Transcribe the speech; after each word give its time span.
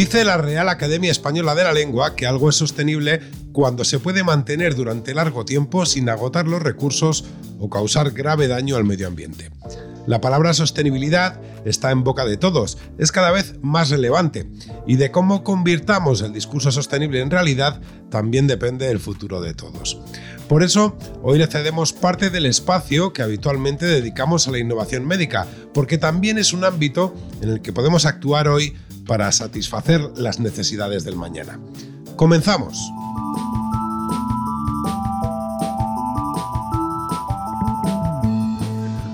Dice 0.00 0.24
la 0.24 0.38
Real 0.38 0.70
Academia 0.70 1.10
Española 1.10 1.54
de 1.54 1.62
la 1.62 1.74
Lengua 1.74 2.16
que 2.16 2.26
algo 2.26 2.48
es 2.48 2.56
sostenible 2.56 3.20
cuando 3.52 3.84
se 3.84 3.98
puede 3.98 4.24
mantener 4.24 4.74
durante 4.74 5.12
largo 5.12 5.44
tiempo 5.44 5.84
sin 5.84 6.08
agotar 6.08 6.48
los 6.48 6.62
recursos 6.62 7.26
o 7.58 7.68
causar 7.68 8.12
grave 8.12 8.48
daño 8.48 8.76
al 8.76 8.84
medio 8.84 9.06
ambiente. 9.06 9.50
La 10.06 10.22
palabra 10.22 10.54
sostenibilidad 10.54 11.38
está 11.66 11.90
en 11.90 12.02
boca 12.02 12.24
de 12.24 12.38
todos, 12.38 12.78
es 12.96 13.12
cada 13.12 13.30
vez 13.30 13.56
más 13.60 13.90
relevante, 13.90 14.48
y 14.86 14.96
de 14.96 15.10
cómo 15.10 15.44
convirtamos 15.44 16.22
el 16.22 16.32
discurso 16.32 16.72
sostenible 16.72 17.20
en 17.20 17.30
realidad 17.30 17.82
también 18.08 18.46
depende 18.46 18.90
el 18.90 19.00
futuro 19.00 19.42
de 19.42 19.52
todos. 19.52 20.00
Por 20.48 20.62
eso, 20.62 20.96
hoy 21.22 21.38
le 21.38 21.46
cedemos 21.46 21.92
parte 21.92 22.30
del 22.30 22.46
espacio 22.46 23.12
que 23.12 23.20
habitualmente 23.20 23.84
dedicamos 23.84 24.48
a 24.48 24.50
la 24.50 24.58
innovación 24.58 25.06
médica, 25.06 25.46
porque 25.74 25.98
también 25.98 26.38
es 26.38 26.54
un 26.54 26.64
ámbito 26.64 27.14
en 27.42 27.50
el 27.50 27.60
que 27.60 27.74
podemos 27.74 28.06
actuar 28.06 28.48
hoy 28.48 28.74
para 29.10 29.32
satisfacer 29.32 30.00
las 30.14 30.38
necesidades 30.38 31.02
del 31.02 31.16
mañana. 31.16 31.58
Comenzamos. 32.14 32.78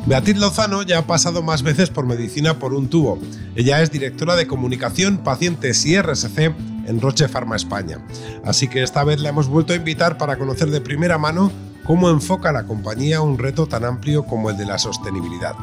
Beatriz 0.05 0.37
Lozano 0.37 0.83
ya 0.83 0.98
ha 0.98 1.07
pasado 1.07 1.43
más 1.43 1.62
veces 1.62 1.89
por 1.89 2.05
Medicina 2.05 2.59
por 2.59 2.75
un 2.75 2.91
tubo. 2.91 3.19
Ella 3.55 3.81
es 3.81 3.91
directora 3.91 4.37
de 4.37 4.47
comunicación, 4.47 5.17
pacientes 5.17 5.87
y 5.87 5.98
RSC 5.98 6.53
en 6.87 7.01
Roche 7.01 7.27
Pharma 7.27 7.57
España. 7.57 8.07
Así 8.45 8.69
que 8.69 8.83
esta 8.83 9.03
vez 9.03 9.20
la 9.20 9.31
hemos 9.31 9.48
vuelto 9.48 9.73
a 9.73 9.77
invitar 9.77 10.19
para 10.19 10.37
conocer 10.37 10.69
de 10.69 10.83
primera 10.83 11.17
mano 11.17 11.51
cómo 11.87 12.11
enfoca 12.11 12.53
la 12.53 12.65
compañía 12.65 13.23
un 13.23 13.39
reto 13.39 13.67
tan 13.67 13.87
amplio 13.87 14.25
como 14.25 14.51
el 14.51 14.59
de 14.59 14.67
la 14.67 14.79
sostenibilidad. 14.79 15.55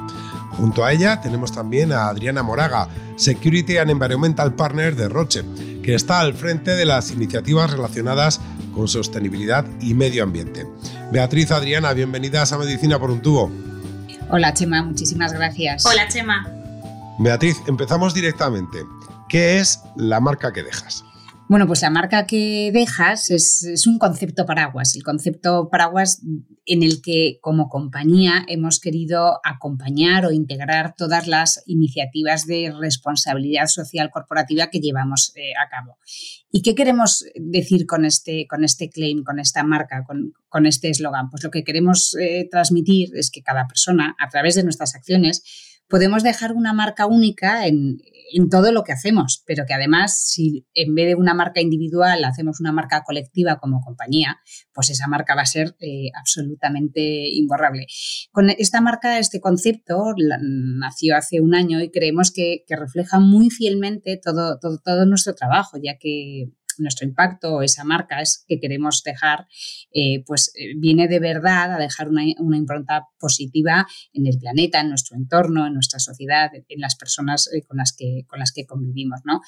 Junto 0.57 0.85
a 0.85 0.91
ella 0.91 1.19
tenemos 1.21 1.51
también 1.51 1.91
a 1.91 2.07
Adriana 2.07 2.43
Moraga, 2.43 2.87
Security 3.15 3.77
and 3.77 3.91
Environmental 3.91 4.53
Partner 4.53 4.95
de 4.95 5.09
Roche, 5.09 5.43
que 5.81 5.95
está 5.95 6.19
al 6.19 6.33
frente 6.33 6.71
de 6.71 6.85
las 6.85 7.11
iniciativas 7.11 7.71
relacionadas 7.71 8.39
con 8.73 8.87
sostenibilidad 8.87 9.65
y 9.81 9.93
medio 9.93 10.23
ambiente. 10.23 10.65
Beatriz, 11.11 11.51
Adriana, 11.51 11.93
bienvenidas 11.93 12.51
a 12.53 12.57
Medicina 12.57 12.99
por 12.99 13.11
un 13.11 13.21
tubo. 13.21 13.51
Hola 14.29 14.53
Chema, 14.53 14.81
muchísimas 14.83 15.33
gracias. 15.33 15.85
Hola 15.85 16.07
Chema. 16.07 16.47
Beatriz, 17.19 17.57
empezamos 17.67 18.13
directamente. 18.13 18.79
¿Qué 19.29 19.59
es 19.59 19.81
la 19.95 20.19
marca 20.19 20.51
que 20.51 20.63
dejas? 20.63 21.03
Bueno, 21.49 21.67
pues 21.67 21.81
la 21.81 21.89
marca 21.89 22.25
que 22.25 22.71
dejas 22.73 23.29
es, 23.29 23.85
un 23.85 23.99
concepto 23.99 24.45
paraguas, 24.45 24.95
el 24.95 25.03
concepto 25.03 25.69
paraguas 25.69 26.21
en 26.65 26.83
el 26.83 27.01
que 27.01 27.37
como 27.41 27.67
compañía 27.67 28.45
hemos 28.47 28.79
querido 28.79 29.39
acompañar 29.43 30.25
o 30.25 30.31
integrar 30.31 30.95
todas 30.95 31.27
las 31.27 31.61
iniciativas 31.65 32.47
de 32.47 32.73
responsabilidad 32.79 33.67
social 33.67 34.09
corporativa 34.09 34.67
que 34.67 34.79
llevamos 34.79 35.33
eh, 35.35 35.51
a 35.61 35.69
cabo. 35.69 35.97
¿Y 36.49 36.61
qué 36.61 36.75
queremos 36.75 37.25
decir 37.35 37.85
con 37.85 38.05
este, 38.05 38.47
con 38.47 38.63
este 38.63 38.89
claim, 38.89 39.23
con 39.23 39.39
esta 39.39 39.63
marca, 39.63 40.05
con, 40.05 40.65
este 40.65 40.89
eslogan? 40.89 41.29
Pues 41.29 41.43
lo 41.43 41.51
que 41.51 41.63
queremos 41.63 42.15
eh, 42.15 42.47
transmitir 42.49 43.09
es 43.15 43.29
que 43.29 43.43
cada 43.43 43.67
persona, 43.67 44.15
a 44.17 44.29
través 44.29 44.55
de 44.55 44.63
nuestras 44.63 44.95
acciones, 44.95 45.43
podemos 45.93 46.23
dejar 46.23 46.53
una 46.53 46.73
marca 46.73 47.05
única 47.05 47.67
en, 47.67 47.99
en 48.31 48.49
todo 48.49 48.71
lo 48.71 48.83
que 48.83 48.93
hacemos, 48.93 49.43
pero 49.45 49.65
que 49.67 49.75
además 49.75 50.17
si 50.17 50.65
en 50.73 50.95
vez 50.95 51.09
de 51.09 51.15
una 51.15 51.35
marca 51.35 51.61
individual 51.61 52.25
hacemos 52.25 52.59
una 52.59 52.71
marca 52.71 53.03
colectiva 53.03 53.59
como 53.59 53.79
compañía, 53.79 54.39
pues 54.73 54.89
esa 54.89 55.05
marca 55.05 55.35
va 55.35 55.43
a 55.43 55.45
ser 55.45 55.75
eh, 55.79 56.09
absolutamente 56.19 57.29
imborrable. 57.29 57.85
Con 58.31 58.49
esta 58.49 58.81
marca, 58.81 59.19
este 59.19 59.39
concepto 59.39 60.15
nació 60.17 61.15
hace 61.15 61.41
un 61.41 61.53
año 61.53 61.79
y 61.79 61.91
creemos 61.91 62.31
que, 62.31 62.63
que 62.65 62.75
refleja 62.75 63.19
muy 63.19 63.51
fielmente 63.51 64.17
todo, 64.17 64.57
todo, 64.59 64.79
todo 64.83 65.05
nuestro 65.05 65.35
trabajo, 65.35 65.77
ya 65.79 65.99
que 65.99 66.49
nuestro 66.79 67.07
impacto 67.07 67.55
o 67.55 67.61
esa 67.61 67.83
marca 67.83 68.21
es 68.21 68.43
que 68.47 68.59
queremos 68.59 69.03
dejar, 69.03 69.47
eh, 69.93 70.23
pues 70.25 70.51
eh, 70.55 70.73
viene 70.77 71.07
de 71.07 71.19
verdad 71.19 71.73
a 71.73 71.77
dejar 71.77 72.09
una, 72.09 72.23
impronta 72.23 73.07
positiva 73.19 73.87
en 74.13 74.27
el 74.27 74.37
planeta, 74.37 74.81
en 74.81 74.89
nuestro 74.89 75.17
entorno, 75.17 75.67
en 75.67 75.73
nuestra 75.73 75.99
sociedad, 75.99 76.51
en 76.53 76.79
las 76.79 76.95
personas 76.95 77.49
eh, 77.53 77.63
con, 77.63 77.77
las 77.77 77.93
que, 77.93 78.25
con 78.27 78.39
las 78.39 78.51
que 78.51 78.65
convivimos. 78.65 79.21
¿no? 79.25 79.41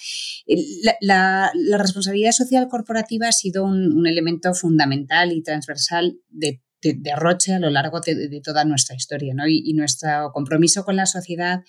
La, 1.02 1.52
responsabilidad 1.78 2.32
social 2.32 2.68
corporativa 2.68 3.28
ha 3.28 3.32
sido 3.32 3.66
un, 3.66 4.06
elemento 4.06 4.54
fundamental 4.54 5.32
y 5.32 5.42
transversal 5.42 6.18
de 6.30 6.62
de, 6.94 7.16
Roche 7.16 7.54
a 7.54 7.60
lo 7.60 7.70
largo 7.70 8.00
de, 8.02 8.42
toda 8.44 8.66
nuestra 8.66 8.96
historia 8.96 9.34
¿no? 9.34 9.48
y, 9.48 9.74
nuestro 9.74 10.32
compromiso 10.34 10.84
con 10.84 10.96
la 10.96 11.06
sociedad 11.06 11.64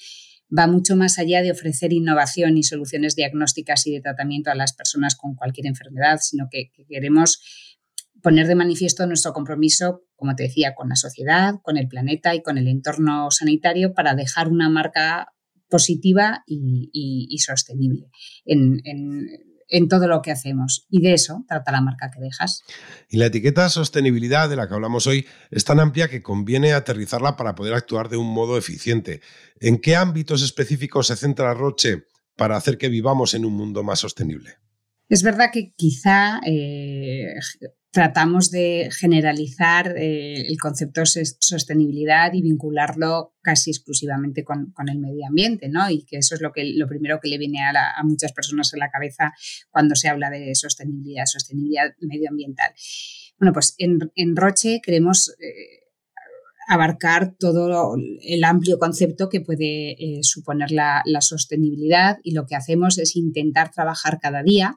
va 0.56 0.66
mucho 0.66 0.96
más 0.96 1.18
allá 1.18 1.42
de 1.42 1.50
ofrecer 1.50 1.92
innovación 1.92 2.56
y 2.56 2.62
soluciones 2.62 3.16
diagnósticas 3.16 3.86
y 3.86 3.92
de 3.92 4.00
tratamiento 4.00 4.50
a 4.50 4.54
las 4.54 4.72
personas 4.72 5.16
con 5.16 5.34
cualquier 5.34 5.66
enfermedad, 5.66 6.18
sino 6.20 6.48
que, 6.50 6.70
queremos 6.88 7.40
poner 8.22 8.46
de 8.46 8.54
manifiesto 8.54 9.06
nuestro 9.06 9.32
compromiso, 9.32 10.02
como 10.16 10.34
te 10.34 10.44
decía, 10.44 10.74
con 10.74 10.88
la 10.88 10.96
sociedad, 10.96 11.54
con 11.62 11.76
el 11.76 11.88
planeta 11.88 12.34
y 12.34 12.42
con 12.42 12.58
el 12.58 12.68
entorno 12.68 13.30
sanitario 13.30 13.94
para 13.94 14.14
dejar 14.14 14.48
una 14.48 14.68
marca 14.68 15.32
positiva 15.68 16.42
y, 16.46 17.36
sostenible. 17.38 18.08
En, 18.44 18.80
todo 19.88 20.08
lo 20.08 20.22
que 20.22 20.30
hacemos. 20.30 20.86
Y 20.90 21.00
de 21.00 21.14
eso 21.14 21.44
trata 21.48 21.72
la 21.72 21.80
marca 21.80 22.10
que 22.10 22.20
dejas. 22.20 22.62
Y 23.08 23.16
la 23.16 23.26
etiqueta 23.26 23.68
sostenibilidad 23.68 24.48
de 24.48 24.56
la 24.56 24.68
que 24.68 24.74
hablamos 24.74 25.06
hoy 25.06 25.26
es 25.50 25.64
tan 25.64 25.80
amplia 25.80 26.08
que 26.08 26.22
conviene 26.22 26.72
aterrizarla 26.72 27.36
para 27.36 27.54
poder 27.54 27.74
actuar 27.74 28.08
de 28.08 28.16
un 28.16 28.32
modo 28.32 28.58
eficiente. 28.58 29.20
¿En 29.60 29.78
qué 29.78 29.96
ámbitos 29.96 30.42
específicos 30.42 31.08
se 31.08 31.16
centra 31.16 31.54
Roche 31.54 32.04
para 32.36 32.56
hacer 32.56 32.78
que 32.78 32.88
vivamos 32.88 33.34
en 33.34 33.44
un 33.44 33.54
mundo 33.54 33.82
más 33.82 34.00
sostenible? 34.00 34.54
Es 35.08 35.22
verdad 35.22 35.50
que 35.52 35.72
quizá 35.76 36.40
eh, 36.46 37.34
tratamos 37.96 38.50
de 38.50 38.90
generalizar 38.92 39.96
eh, 39.96 40.46
el 40.46 40.58
concepto 40.58 41.00
de 41.00 41.24
sostenibilidad 41.40 42.30
y 42.34 42.42
vincularlo 42.42 43.32
casi 43.40 43.70
exclusivamente 43.70 44.44
con, 44.44 44.74
el 44.86 44.98
medio 44.98 45.26
ambiente, 45.26 45.70
¿no? 45.70 45.88
Y 45.88 46.04
que 46.04 46.18
eso 46.18 46.34
es 46.34 46.42
lo, 46.42 46.52
que, 46.52 46.74
lo 46.74 46.86
primero 46.88 47.20
que 47.22 47.30
le 47.30 47.38
viene 47.38 47.60
a, 47.60 48.02
muchas 48.04 48.34
personas 48.34 48.70
en 48.74 48.80
la 48.80 48.90
cabeza 48.90 49.32
cuando 49.70 49.94
se 49.94 50.08
habla 50.08 50.28
de 50.28 50.54
sostenibilidad, 50.54 51.24
sostenibilidad 51.24 51.94
medioambiental. 52.02 52.70
Bueno, 53.38 53.54
pues 53.54 53.74
en, 53.78 54.36
Roche 54.36 54.82
queremos 54.84 55.34
eh, 55.40 55.86
abarcar 56.68 57.34
todo 57.38 57.96
el 58.20 58.44
amplio 58.44 58.78
concepto 58.78 59.30
que 59.30 59.40
puede 59.40 59.92
eh, 59.92 60.18
suponer 60.20 60.70
la 60.70 61.02
sostenibilidad 61.20 62.18
y 62.22 62.34
lo 62.34 62.44
que 62.44 62.56
hacemos 62.56 62.98
es 62.98 63.16
intentar 63.16 63.70
trabajar 63.70 64.18
cada 64.20 64.42
día 64.42 64.76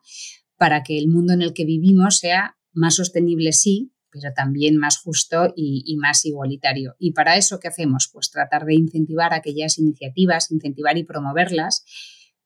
para 0.55 0.83
que 0.83 0.97
el 0.97 1.09
mundo 1.09 1.33
en 1.33 1.41
el 1.41 1.53
que 1.53 1.65
vivimos 1.65 2.19
sea 2.19 2.55
más 2.79 2.95
sostenible 2.95 3.51
sí, 3.51 3.91
pero 4.11 4.33
también 4.33 4.77
más 4.77 4.97
justo 4.97 5.53
y, 5.55 5.95
más 5.97 6.25
igualitario. 6.25 6.95
¿Y 6.97 7.11
para 7.11 7.35
eso 7.35 7.59
qué 7.59 7.67
hacemos? 7.67 8.09
Pues 8.11 8.31
tratar 8.31 8.65
de 8.65 8.73
incentivar 8.73 9.33
aquellas 9.33 9.77
iniciativas, 9.77 10.49
incentivar 10.49 10.97
y 10.97 11.03
promoverlas, 11.03 11.83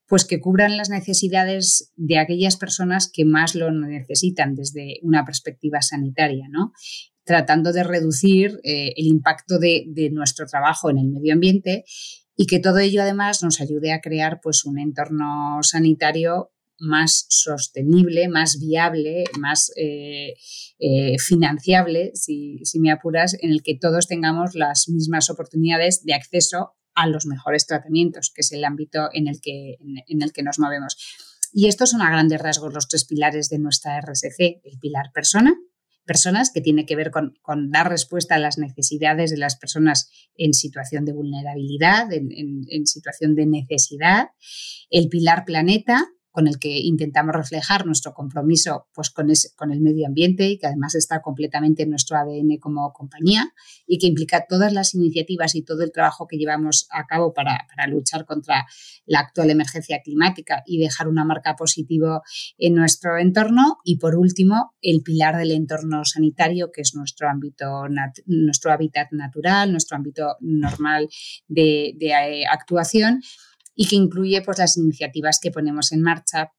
pues 0.07 0.25
que 0.25 0.41
cubran 0.41 0.75
las 0.75 0.89
necesidades 0.89 1.91
de 1.95 2.17
aquellas 2.17 2.57
personas 2.57 3.09
que 3.11 3.25
más 3.25 3.55
lo 3.55 3.71
necesitan 3.71 4.55
desde 4.55 4.99
una 5.01 5.23
perspectiva 5.23 5.81
sanitaria, 5.81 6.47
¿no? 6.49 6.73
Tratando 7.23 7.71
de 7.71 7.83
reducir 7.83 8.59
eh, 8.63 8.93
el 8.97 9.05
impacto 9.05 9.59
de, 9.59 9.85
de 9.87 10.09
nuestro 10.09 10.45
trabajo 10.45 10.89
en 10.89 10.97
el 10.97 11.07
medio 11.07 11.33
ambiente 11.33 11.85
y 12.35 12.47
que 12.47 12.59
todo 12.59 12.79
ello 12.79 13.01
además 13.01 13.43
nos 13.43 13.61
ayude 13.61 13.93
a 13.93 14.01
crear 14.01 14.39
pues 14.41 14.65
un 14.65 14.79
entorno 14.79 15.59
sanitario 15.61 16.51
más 16.79 17.25
sostenible, 17.29 18.27
más 18.27 18.59
viable, 18.59 19.23
más 19.39 19.71
eh, 19.75 20.33
eh, 20.79 21.17
financiable, 21.19 22.11
si, 22.13 22.61
me 22.79 22.91
apuras, 22.91 23.35
en 23.41 23.51
el 23.51 23.63
que 23.63 23.77
todos 23.77 24.07
tengamos 24.07 24.55
las 24.55 24.89
mismas 24.89 25.29
oportunidades 25.29 26.03
de 26.03 26.13
acceso 26.13 26.73
a 26.95 27.07
los 27.07 27.25
mejores 27.25 27.65
tratamientos, 27.65 28.31
que 28.33 28.41
es 28.41 28.51
el 28.51 28.65
ámbito 28.65 29.09
en 29.13 29.27
el 29.27 29.41
que, 29.41 29.77
en, 30.07 30.21
el 30.21 30.31
que 30.31 30.43
nos 30.43 30.59
movemos. 30.59 30.97
Y 31.51 31.67
estos 31.67 31.91
son 31.91 32.01
a 32.01 32.09
grandes 32.09 32.41
rasgos 32.41 32.73
los 32.73 32.87
tres 32.87 33.05
pilares 33.05 33.49
de 33.49 33.59
nuestra 33.59 33.99
RSC, 33.99 34.61
el 34.63 34.79
pilar 34.79 35.11
persona, 35.13 35.55
personas, 36.05 36.51
que 36.51 36.61
tiene 36.61 36.85
que 36.85 36.95
ver 36.95 37.11
con, 37.11 37.33
dar 37.71 37.89
respuesta 37.89 38.35
a 38.35 38.39
las 38.39 38.57
necesidades 38.57 39.31
de 39.31 39.37
las 39.37 39.55
personas 39.55 40.09
en 40.35 40.53
situación 40.53 41.05
de 41.05 41.13
vulnerabilidad, 41.13 42.11
en 42.11 42.87
situación 42.87 43.35
de 43.35 43.45
necesidad. 43.45 44.29
El 44.89 45.07
pilar 45.07 45.45
planeta, 45.45 46.05
con 46.33 46.47
el 46.47 46.57
que 46.57 46.79
intentamos 46.79 47.35
reflejar 47.35 47.85
nuestro 47.85 48.15
compromiso 48.15 48.87
pues, 48.95 49.11
con, 49.11 49.29
el 49.29 49.81
medio 49.81 50.07
ambiente 50.07 50.49
y 50.49 50.57
que 50.57 50.65
además 50.65 50.95
está 50.95 51.21
completamente 51.21 51.83
en 51.83 51.91
nuestro 51.91 52.17
ADN 52.17 52.57
como 52.59 52.91
compañía 52.91 53.53
y 53.85 53.99
que 53.99 54.07
implica 54.07 54.47
todas 54.49 54.73
las 54.73 54.95
iniciativas 54.95 55.53
y 55.53 55.61
todo 55.61 55.83
el 55.83 55.91
trabajo 55.91 56.25
que 56.27 56.37
llevamos 56.37 56.87
a 56.89 57.05
cabo 57.05 57.35
para, 57.35 57.67
luchar 57.87 58.25
contra 58.25 58.65
la 59.05 59.19
actual 59.19 59.51
emergencia 59.51 60.01
climática 60.03 60.63
y 60.65 60.79
dejar 60.79 61.07
una 61.07 61.23
marca 61.23 61.55
positiva 61.55 62.23
en 62.57 62.73
nuestro 62.73 63.19
entorno. 63.19 63.77
Y 63.83 63.99
por 63.99 64.15
último, 64.15 64.73
el 64.81 65.03
pilar 65.03 65.37
del 65.37 65.51
entorno 65.51 66.03
sanitario, 66.03 66.71
que 66.71 66.81
es 66.81 66.95
nuestro 66.95 67.29
ámbito, 67.29 67.83
nuestro 68.25 68.71
hábitat 68.71 69.11
natural, 69.11 69.71
nuestro 69.71 69.97
ámbito 69.97 70.35
normal 70.39 71.09
de, 71.47 71.93
de 71.99 72.07
eh, 72.07 72.45
actuación 72.51 73.21
y 73.75 73.87
que 73.87 73.95
incluye 73.95 74.41
pues, 74.41 74.59
las 74.59 74.77
iniciativas 74.77 75.39
que 75.41 75.51
ponemos 75.51 75.91
en 75.91 76.01
marcha 76.01 76.51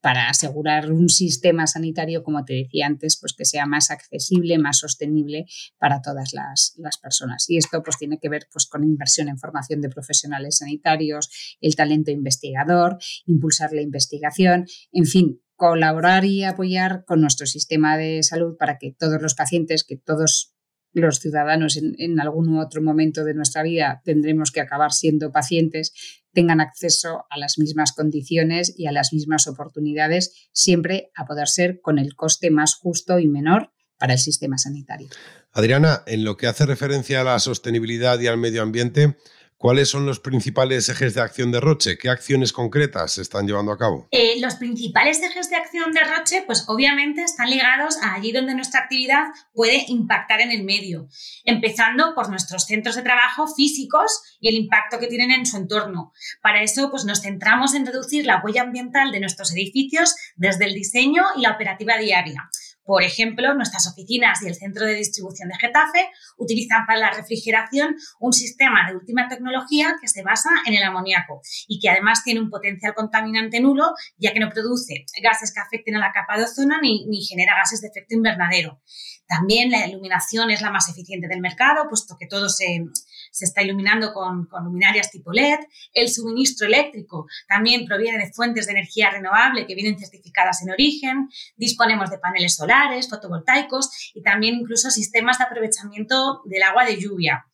para 0.00 0.28
asegurar 0.28 0.92
un 0.92 1.08
sistema 1.08 1.66
sanitario, 1.66 2.22
como 2.22 2.44
te 2.44 2.54
decía 2.54 2.86
antes, 2.86 3.18
pues 3.20 3.34
que 3.34 3.44
sea 3.44 3.66
más 3.66 3.90
accesible, 3.90 4.58
más 4.58 4.78
sostenible 4.78 5.44
para 5.78 6.00
todas 6.00 6.32
las, 6.32 6.74
personas. 7.02 7.48
Y 7.48 7.58
esto 7.58 7.82
pues 7.82 7.98
tiene 7.98 8.18
que 8.18 8.28
ver 8.28 8.48
pues, 8.52 8.66
con 8.66 8.84
inversión 8.84 9.28
en 9.28 9.38
formación 9.38 9.80
de 9.80 9.90
profesionales 9.90 10.58
sanitarios, 10.58 11.56
el 11.60 11.76
talento 11.76 12.10
investigador, 12.10 12.98
impulsar 13.26 13.72
la 13.72 13.82
investigación, 13.82 14.66
en 14.92 15.06
fin, 15.06 15.40
colaborar 15.56 16.24
y 16.24 16.44
apoyar 16.44 17.04
con 17.04 17.20
nuestro 17.20 17.46
sistema 17.46 17.98
de 17.98 18.22
salud 18.22 18.56
para 18.58 18.78
que 18.78 18.94
todos 18.98 19.20
los 19.20 19.34
pacientes, 19.34 19.84
que 19.84 19.96
todos 19.96 20.49
los 20.92 21.18
ciudadanos 21.18 21.76
en, 21.76 22.20
algún 22.20 22.58
otro 22.58 22.82
momento 22.82 23.24
de 23.24 23.34
nuestra 23.34 23.62
vida 23.62 24.02
tendremos 24.04 24.50
que 24.50 24.60
acabar 24.60 24.92
siendo 24.92 25.30
pacientes, 25.32 25.92
tengan 26.32 26.60
acceso 26.60 27.24
a 27.30 27.38
las 27.38 27.58
mismas 27.58 27.92
condiciones 27.92 28.74
y 28.76 28.86
a 28.86 28.92
las 28.92 29.12
mismas 29.12 29.46
oportunidades, 29.46 30.48
siempre 30.52 31.10
a 31.14 31.26
poder 31.26 31.48
ser 31.48 31.80
con 31.80 31.98
el 31.98 32.14
coste 32.14 32.50
más 32.50 32.74
justo 32.74 33.18
y 33.18 33.28
menor 33.28 33.72
para 33.98 34.14
el 34.14 34.18
sistema 34.18 34.58
sanitario. 34.58 35.08
Adriana, 35.52 36.02
en 36.06 36.24
lo 36.24 36.36
que 36.36 36.46
hace 36.46 36.66
referencia 36.66 37.20
a 37.20 37.24
la 37.24 37.38
sostenibilidad 37.38 38.18
y 38.20 38.26
al 38.26 38.38
medio 38.38 38.62
ambiente, 38.62 39.16
¿Cuáles 39.60 39.90
son 39.90 40.06
los 40.06 40.20
principales 40.20 40.88
ejes 40.88 41.12
de 41.12 41.20
acción 41.20 41.52
de 41.52 41.60
Roche? 41.60 41.98
¿Qué 41.98 42.08
acciones 42.08 42.54
concretas 42.54 43.12
se 43.12 43.20
están 43.20 43.46
llevando 43.46 43.72
a 43.72 43.76
cabo? 43.76 44.08
Eh, 44.10 44.40
los 44.40 44.54
principales 44.54 45.20
ejes 45.22 45.50
de 45.50 45.56
acción 45.56 45.92
de 45.92 46.00
Roche, 46.00 46.44
pues 46.46 46.64
obviamente 46.66 47.22
están 47.22 47.50
ligados 47.50 47.98
a 48.00 48.14
allí 48.14 48.32
donde 48.32 48.54
nuestra 48.54 48.80
actividad 48.80 49.24
puede 49.52 49.84
impactar 49.88 50.40
en 50.40 50.50
el 50.50 50.64
medio, 50.64 51.08
empezando 51.44 52.14
por 52.14 52.30
nuestros 52.30 52.64
centros 52.64 52.96
de 52.96 53.02
trabajo 53.02 53.48
físicos 53.54 54.38
y 54.40 54.48
el 54.48 54.54
impacto 54.54 54.98
que 54.98 55.08
tienen 55.08 55.30
en 55.30 55.44
su 55.44 55.58
entorno. 55.58 56.14
Para 56.40 56.62
eso, 56.62 56.90
pues 56.90 57.04
nos 57.04 57.20
centramos 57.20 57.74
en 57.74 57.84
reducir 57.84 58.24
la 58.24 58.40
huella 58.42 58.62
ambiental 58.62 59.12
de 59.12 59.20
nuestros 59.20 59.52
edificios 59.52 60.14
desde 60.36 60.64
el 60.64 60.72
diseño 60.72 61.22
y 61.36 61.42
la 61.42 61.50
operativa 61.50 61.98
diaria. 61.98 62.48
Por 62.90 63.04
ejemplo, 63.04 63.54
nuestras 63.54 63.86
oficinas 63.86 64.42
y 64.42 64.48
el 64.48 64.56
centro 64.56 64.84
de 64.84 64.94
distribución 64.94 65.48
de 65.48 65.54
Getafe 65.54 66.10
utilizan 66.38 66.86
para 66.86 66.98
la 66.98 67.10
refrigeración 67.12 67.94
un 68.18 68.32
sistema 68.32 68.88
de 68.88 68.96
última 68.96 69.28
tecnología 69.28 69.94
que 70.00 70.08
se 70.08 70.24
basa 70.24 70.50
en 70.66 70.74
el 70.74 70.82
amoníaco 70.82 71.40
y 71.68 71.78
que 71.78 71.88
además 71.88 72.24
tiene 72.24 72.40
un 72.40 72.50
potencial 72.50 72.92
contaminante 72.94 73.60
nulo, 73.60 73.94
ya 74.18 74.32
que 74.32 74.40
no 74.40 74.50
produce 74.50 75.04
gases 75.22 75.54
que 75.54 75.60
afecten 75.60 75.94
a 75.94 76.00
la 76.00 76.10
capa 76.10 76.36
de 76.36 76.42
ozono 76.42 76.80
ni, 76.82 77.06
ni 77.06 77.22
genera 77.22 77.54
gases 77.54 77.80
de 77.80 77.86
efecto 77.86 78.16
invernadero. 78.16 78.82
También 79.28 79.70
la 79.70 79.86
iluminación 79.86 80.50
es 80.50 80.60
la 80.60 80.72
más 80.72 80.88
eficiente 80.88 81.28
del 81.28 81.40
mercado, 81.40 81.86
puesto 81.88 82.16
que 82.18 82.26
todo 82.26 82.48
se, 82.48 82.86
se 83.30 83.44
está 83.44 83.62
iluminando 83.62 84.12
con, 84.12 84.48
luminarias 84.64 85.10
tipo 85.10 85.32
LED. 85.32 85.58
El 85.92 86.08
suministro 86.08 86.66
eléctrico 86.66 87.26
también 87.48 87.86
proviene 87.86 88.18
de 88.18 88.32
fuentes 88.32 88.66
de 88.66 88.72
energía 88.72 89.10
renovable 89.10 89.66
que 89.66 89.74
vienen 89.74 89.98
certificadas 89.98 90.62
en 90.62 90.70
origen. 90.70 91.28
Disponemos 91.56 92.10
de 92.10 92.18
paneles 92.18 92.56
solares, 92.56 93.08
fotovoltaicos 93.08 94.12
y 94.14 94.22
también 94.22 94.54
incluso 94.56 94.90
sistemas 94.90 95.38
de 95.38 95.44
aprovechamiento 95.44 96.42
del 96.44 96.62
agua 96.62 96.84
de 96.84 97.00
lluvia. 97.00 97.46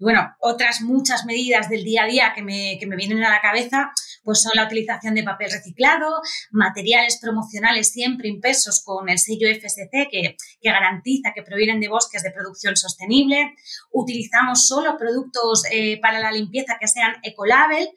Y 0.00 0.04
bueno, 0.04 0.34
otras 0.40 0.80
muchas 0.80 1.26
medidas 1.26 1.68
del 1.68 1.84
día 1.84 2.04
a 2.04 2.06
día 2.06 2.32
que 2.34 2.42
me, 2.42 2.78
que 2.80 2.86
me 2.86 2.96
vienen 2.96 3.22
a 3.22 3.30
la 3.30 3.40
cabeza 3.40 3.92
pues 4.24 4.42
son 4.42 4.52
la 4.54 4.66
utilización 4.66 5.14
de 5.14 5.22
papel 5.22 5.50
reciclado, 5.50 6.20
materiales 6.50 7.18
promocionales 7.20 7.90
siempre 7.90 8.28
impresos 8.28 8.82
con 8.84 9.08
el 9.08 9.18
sello 9.18 9.48
FSC 9.48 10.08
que, 10.10 10.36
garantiza 10.62 11.32
que 11.34 11.42
provienen 11.42 11.80
de 11.80 11.88
bosques 11.88 12.22
de 12.22 12.30
producción 12.30 12.76
sostenible. 12.76 13.54
Utilizamos 13.90 14.66
solo 14.66 14.96
productos 14.96 15.64
eh, 15.72 15.98
para 16.00 16.20
la 16.20 16.32
limpieza 16.32 16.76
que 16.78 16.88
sean 16.88 17.16
ecolabel. 17.22 17.88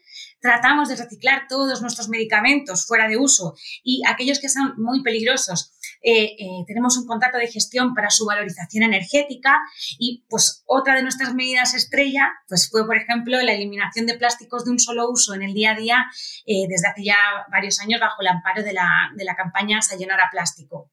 Tratamos 0.41 0.89
de 0.89 0.95
reciclar 0.95 1.47
todos 1.47 1.81
nuestros 1.81 2.09
medicamentos 2.09 2.85
fuera 2.85 3.07
de 3.07 3.17
uso 3.17 3.56
y 3.83 4.01
aquellos 4.07 4.39
que 4.39 4.49
son 4.49 4.73
muy 4.77 5.03
peligrosos 5.03 5.73
eh, 6.05 6.35
eh, 6.38 6.63
tenemos 6.67 6.97
un 6.97 7.07
contrato 7.07 7.38
de 7.38 7.47
gestión 7.47 7.94
para 7.94 8.09
su 8.09 8.25
valorización 8.25 8.83
energética 8.83 9.61
y 9.97 10.25
pues 10.29 10.63
otra 10.65 10.95
de 10.95 11.01
nuestras 11.01 11.33
medidas 11.33 11.73
estrella 11.73 12.29
pues 12.47 12.69
fue 12.69 12.85
por 12.85 12.97
ejemplo 12.97 13.41
la 13.41 13.53
eliminación 13.53 14.05
de 14.05 14.17
plásticos 14.17 14.65
de 14.65 14.71
un 14.71 14.79
solo 14.79 15.09
uso 15.09 15.33
en 15.33 15.44
el 15.44 15.53
día 15.53 15.71
a 15.71 15.75
día 15.75 16.05
eh, 16.45 16.65
desde 16.67 16.89
hace 16.89 17.05
ya 17.05 17.15
varios 17.50 17.79
años 17.79 18.01
bajo 18.01 18.21
el 18.21 18.27
amparo 18.27 18.63
de 18.63 18.73
la, 18.73 18.89
de 19.15 19.23
la 19.23 19.35
campaña 19.35 19.81
Sayonara 19.81 20.27
Plástico. 20.29 20.91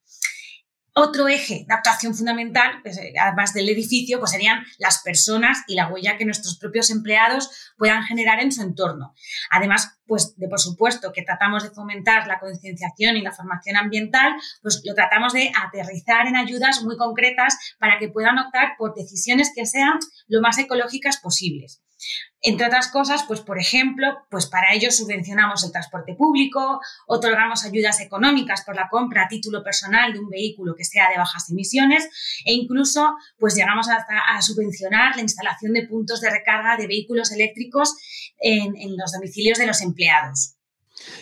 Otro 0.92 1.28
eje 1.28 1.64
de 1.68 1.74
actuación 1.74 2.14
fundamental, 2.16 2.80
pues, 2.82 2.98
además 3.20 3.54
del 3.54 3.68
edificio, 3.68 4.18
pues 4.18 4.32
serían 4.32 4.64
las 4.78 5.02
personas 5.02 5.62
y 5.68 5.74
la 5.74 5.88
huella 5.88 6.18
que 6.18 6.24
nuestros 6.24 6.58
propios 6.58 6.90
empleados 6.90 7.72
puedan 7.78 8.02
generar 8.02 8.40
en 8.40 8.50
su 8.50 8.62
entorno. 8.62 9.14
Además, 9.50 9.99
pues 10.10 10.34
de 10.36 10.48
por 10.48 10.58
supuesto 10.58 11.12
que 11.12 11.22
tratamos 11.22 11.62
de 11.62 11.70
fomentar 11.70 12.26
la 12.26 12.40
concienciación 12.40 13.16
y 13.16 13.22
la 13.22 13.30
formación 13.30 13.76
ambiental, 13.76 14.32
pues 14.60 14.82
lo 14.84 14.92
tratamos 14.92 15.32
de 15.32 15.52
aterrizar 15.56 16.26
en 16.26 16.34
ayudas 16.34 16.82
muy 16.82 16.96
concretas 16.96 17.56
para 17.78 18.00
que 18.00 18.08
puedan 18.08 18.36
optar 18.36 18.72
por 18.76 18.92
decisiones 18.92 19.52
que 19.54 19.66
sean 19.66 20.00
lo 20.26 20.40
más 20.40 20.58
ecológicas 20.58 21.18
posibles. 21.18 21.80
Entre 22.42 22.66
otras 22.66 22.88
cosas, 22.88 23.24
pues 23.28 23.40
por 23.40 23.58
ejemplo, 23.58 24.06
pues 24.30 24.46
para 24.46 24.72
ello 24.72 24.90
subvencionamos 24.90 25.62
el 25.62 25.72
transporte 25.72 26.14
público, 26.14 26.80
otorgamos 27.06 27.64
ayudas 27.64 28.00
económicas 28.00 28.64
por 28.64 28.74
la 28.74 28.88
compra 28.88 29.24
a 29.24 29.28
título 29.28 29.62
personal 29.62 30.14
de 30.14 30.20
un 30.20 30.30
vehículo 30.30 30.74
que 30.74 30.84
sea 30.84 31.10
de 31.10 31.18
bajas 31.18 31.50
emisiones 31.50 32.08
e 32.46 32.54
incluso 32.54 33.14
pues 33.38 33.54
llegamos 33.54 33.88
a 33.90 34.40
subvencionar 34.40 35.16
la 35.16 35.22
instalación 35.22 35.74
de 35.74 35.86
puntos 35.86 36.22
de 36.22 36.30
recarga 36.30 36.78
de 36.78 36.86
vehículos 36.86 37.30
eléctricos 37.30 37.94
en, 38.38 38.74
en 38.74 38.96
los 38.96 39.12
domicilios 39.12 39.58
de 39.58 39.66
los 39.66 39.82
empleados. 39.82 39.99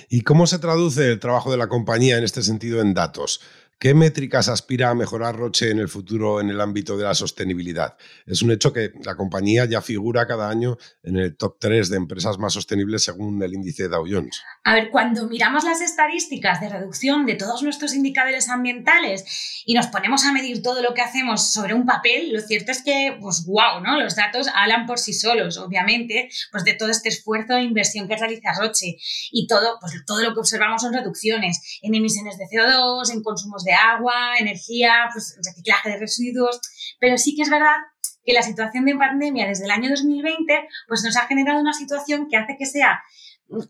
¿Y 0.09 0.23
cómo 0.23 0.47
se 0.47 0.59
traduce 0.59 1.13
el 1.13 1.21
trabajo 1.21 1.51
de 1.51 1.57
la 1.57 1.69
compañía 1.69 2.19
en 2.19 2.25
este 2.25 2.43
sentido 2.43 2.81
en 2.81 2.95
datos? 2.95 3.41
¿Qué 3.81 3.95
métricas 3.95 4.49
aspira 4.49 4.91
a 4.91 4.95
mejorar 4.97 5.37
Roche 5.37 5.71
en 5.71 5.79
el 5.79 5.89
futuro 5.89 6.41
en 6.41 6.51
el 6.51 6.61
ámbito 6.61 6.97
de 6.97 7.05
la 7.05 7.15
sostenibilidad? 7.15 7.97
Es 8.27 8.43
un 8.43 8.51
hecho 8.51 8.73
que 8.73 8.91
la 9.05 9.15
compañía 9.15 9.67
ya 9.67 9.81
figura 9.81 10.27
cada 10.27 10.51
año 10.51 10.77
en 11.05 11.17
el 11.17 11.37
top 11.37 11.59
3 11.61 11.89
de 11.89 11.97
empresas 11.97 12.39
más 12.39 12.55
sostenibles 12.55 13.05
según 13.05 13.41
el 13.41 13.55
índice 13.55 13.87
Dow 13.87 14.05
Jones. 14.11 14.43
A 14.65 14.75
ver, 14.75 14.91
cuando 14.91 15.29
miramos 15.29 15.63
las 15.63 15.81
estadísticas 15.81 16.61
de 16.61 16.71
reducción 16.71 17.25
de 17.25 17.37
todos 17.37 17.63
nuestros 17.63 17.95
indicadores 17.95 18.49
ambientales 18.49 19.63
y 19.65 19.75
nos 19.75 19.87
ponemos 19.87 20.25
a 20.25 20.33
medir 20.33 20.61
todo 20.61 20.83
lo 20.83 20.93
que 20.93 21.03
hacemos 21.03 21.53
sobre 21.53 21.75
un 21.75 21.87
papel, 21.87 22.33
lo 22.33 22.41
cierto 22.41 22.73
es 22.73 22.83
que, 22.83 23.17
pues, 23.21 23.47
wow, 23.47 23.81
¿no? 23.81 23.97
Los 23.97 24.17
datos 24.17 24.49
hablan 24.57 24.87
por 24.87 24.99
sí 24.99 25.13
solos, 25.13 25.57
obviamente, 25.57 26.31
pues 26.51 26.65
de 26.65 26.75
todo 26.75 26.89
este 26.89 27.11
esfuerzo 27.11 27.55
e 27.55 27.63
inversión 27.63 28.09
que 28.09 28.17
realiza 28.17 28.55
Roche 28.59 28.97
y 29.31 29.47
todo, 29.47 29.79
pues 29.81 29.93
todo 30.05 30.21
lo 30.21 30.35
que 30.35 30.41
observamos 30.41 30.83
son 30.83 30.93
reducciones 30.93 31.79
en 31.81 31.95
emisiones 31.95 32.39
de 32.39 32.47
CO2, 32.47 33.13
en 33.13 33.23
consumos 33.23 33.63
de 33.63 33.68
agua, 33.75 34.37
energía, 34.39 35.09
pues, 35.13 35.37
reciclaje 35.45 35.91
de 35.91 35.99
residuos, 35.99 36.61
pero 37.01 37.19
sí 37.19 37.35
que 37.35 37.43
es 37.43 37.51
verdad 37.51 37.77
que 38.25 38.35
la 38.35 38.43
situación 38.43 38.85
de 38.85 38.95
pandemia 38.97 39.47
desde 39.47 39.65
el 39.65 39.71
año 39.71 39.89
2020 39.91 40.69
pues 40.87 41.03
nos 41.03 41.17
ha 41.17 41.27
generado 41.27 41.61
una 41.61 41.73
situación 41.73 42.29
que 42.29 42.37
hace 42.37 42.57
que 42.59 42.67
sea 42.67 43.01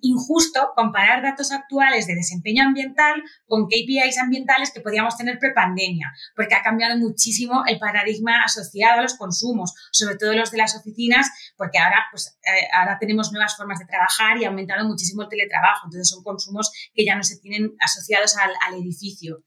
injusto 0.00 0.73
comparar 0.75 1.23
datos 1.23 1.52
actuales 1.52 2.07
de 2.07 2.14
desempeño 2.14 2.64
ambiental 2.64 3.23
con 3.47 3.67
KPIs 3.67 4.19
ambientales 4.19 4.73
que 4.73 4.81
podíamos 4.81 5.17
tener 5.17 5.38
prepandemia, 5.38 6.12
porque 6.35 6.55
ha 6.55 6.62
cambiado 6.62 6.99
muchísimo 6.99 7.62
el 7.67 7.78
paradigma 7.78 8.43
asociado 8.43 8.99
a 8.99 9.02
los 9.02 9.14
consumos, 9.14 9.75
sobre 9.93 10.17
todo 10.17 10.33
los 10.33 10.50
de 10.50 10.59
las 10.59 10.76
oficinas, 10.76 11.28
porque 11.57 11.78
ahora, 11.78 12.07
pues, 12.11 12.38
eh, 12.43 12.67
ahora 12.73 12.99
tenemos 12.99 13.33
nuevas 13.33 13.57
formas 13.57 13.78
de 13.78 13.87
trabajar 13.87 14.38
y 14.38 14.45
ha 14.45 14.49
aumentado 14.49 14.85
muchísimo 14.87 15.23
el 15.23 15.28
teletrabajo, 15.28 15.87
entonces 15.87 16.09
son 16.09 16.25
consumos 16.25 16.73
que 16.95 17.05
ya 17.05 17.14
no 17.14 17.23
se 17.23 17.38
tienen 17.38 17.75
asociados 17.81 18.37
al 18.37 18.75
edificio. 18.75 19.45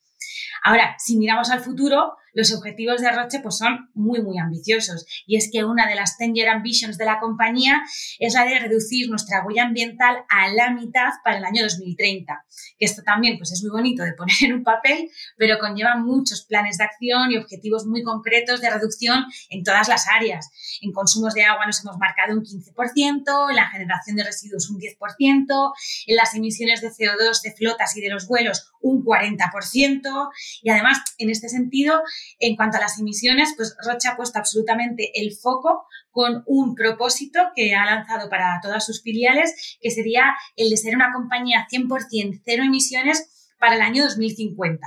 Ahora, 0.63 0.95
si 0.97 1.17
miramos 1.17 1.50
al 1.50 1.59
futuro, 1.59 2.17
los 2.33 2.53
objetivos 2.53 3.01
de 3.01 3.11
Roche 3.11 3.39
pues, 3.39 3.57
son 3.57 3.89
muy, 3.93 4.21
muy 4.21 4.38
ambiciosos. 4.38 5.05
Y 5.25 5.38
es 5.38 5.50
que 5.51 5.63
una 5.63 5.88
de 5.88 5.95
las 5.95 6.17
10 6.17 6.31
Year 6.33 6.50
Ambitions 6.50 6.97
de 6.97 7.05
la 7.05 7.19
compañía 7.19 7.81
es 8.19 8.33
la 8.33 8.45
de 8.45 8.59
reducir 8.59 9.09
nuestra 9.09 9.43
huella 9.45 9.63
ambiental 9.63 10.23
a 10.29 10.50
la 10.50 10.71
mitad 10.71 11.09
para 11.23 11.38
el 11.38 11.45
año 11.45 11.63
2030. 11.63 12.45
Que 12.79 12.85
esto 12.85 13.01
también 13.03 13.38
pues, 13.38 13.51
es 13.51 13.61
muy 13.63 13.71
bonito 13.71 14.03
de 14.03 14.13
poner 14.13 14.35
en 14.41 14.53
un 14.53 14.63
papel, 14.63 15.09
pero 15.38 15.59
conlleva 15.59 15.95
muchos 15.97 16.45
planes 16.45 16.77
de 16.77 16.85
acción 16.85 17.31
y 17.31 17.38
objetivos 17.38 17.85
muy 17.85 18.03
concretos 18.03 18.61
de 18.61 18.69
reducción 18.69 19.25
en 19.50 19.63
todas 19.63 19.88
las 19.88 20.07
áreas. 20.07 20.50
En 20.81 20.91
consumos 20.91 21.33
de 21.33 21.43
agua 21.43 21.65
nos 21.65 21.83
hemos 21.83 21.97
marcado 21.97 22.33
un 22.33 22.43
15%, 22.43 23.50
en 23.50 23.55
la 23.55 23.69
generación 23.69 24.15
de 24.15 24.23
residuos 24.23 24.69
un 24.69 24.79
10%, 24.79 25.73
en 26.07 26.15
las 26.15 26.33
emisiones 26.35 26.81
de 26.81 26.89
CO2 26.89 27.41
de 27.41 27.51
flotas 27.53 27.95
y 27.97 28.01
de 28.01 28.09
los 28.09 28.27
vuelos 28.27 28.71
un 28.81 29.03
40%. 29.03 30.29
Y 30.61 30.69
además, 30.69 31.00
en 31.17 31.29
este 31.29 31.50
sentido, 31.50 32.01
en 32.40 32.56
cuanto 32.56 32.78
a 32.78 32.82
las 32.82 33.00
emisiones, 33.00 33.54
pues 33.56 33.75
Roche 33.86 34.08
ha 34.08 34.16
puesto 34.16 34.40
absolutamente 34.40 35.12
el 35.13 35.34
foco 35.34 35.86
con 36.10 36.44
un 36.46 36.75
propósito 36.75 37.40
que 37.56 37.74
ha 37.75 37.86
lanzado 37.86 38.30
para 38.30 38.60
todas 38.62 38.86
sus 38.86 39.01
filiales, 39.01 39.78
que 39.82 39.92
sería 39.92 40.34
el 40.56 40.70
de 40.70 40.78
ser 40.78 40.96
una 40.96 41.13
compañía 41.13 41.68
100% 41.72 42.42
cero 42.44 42.63
emisiones 42.63 43.54
para 43.60 43.75
el 43.75 43.82
año 43.82 44.04
2050. 44.04 44.86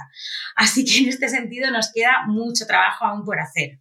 Así 0.56 0.84
que 0.84 0.98
en 0.98 1.08
este 1.08 1.28
sentido 1.28 1.70
nos 1.70 1.92
queda 1.92 2.24
mucho 2.26 2.66
trabajo 2.66 3.04
aún 3.04 3.24
por 3.24 3.38
hacer. 3.40 3.80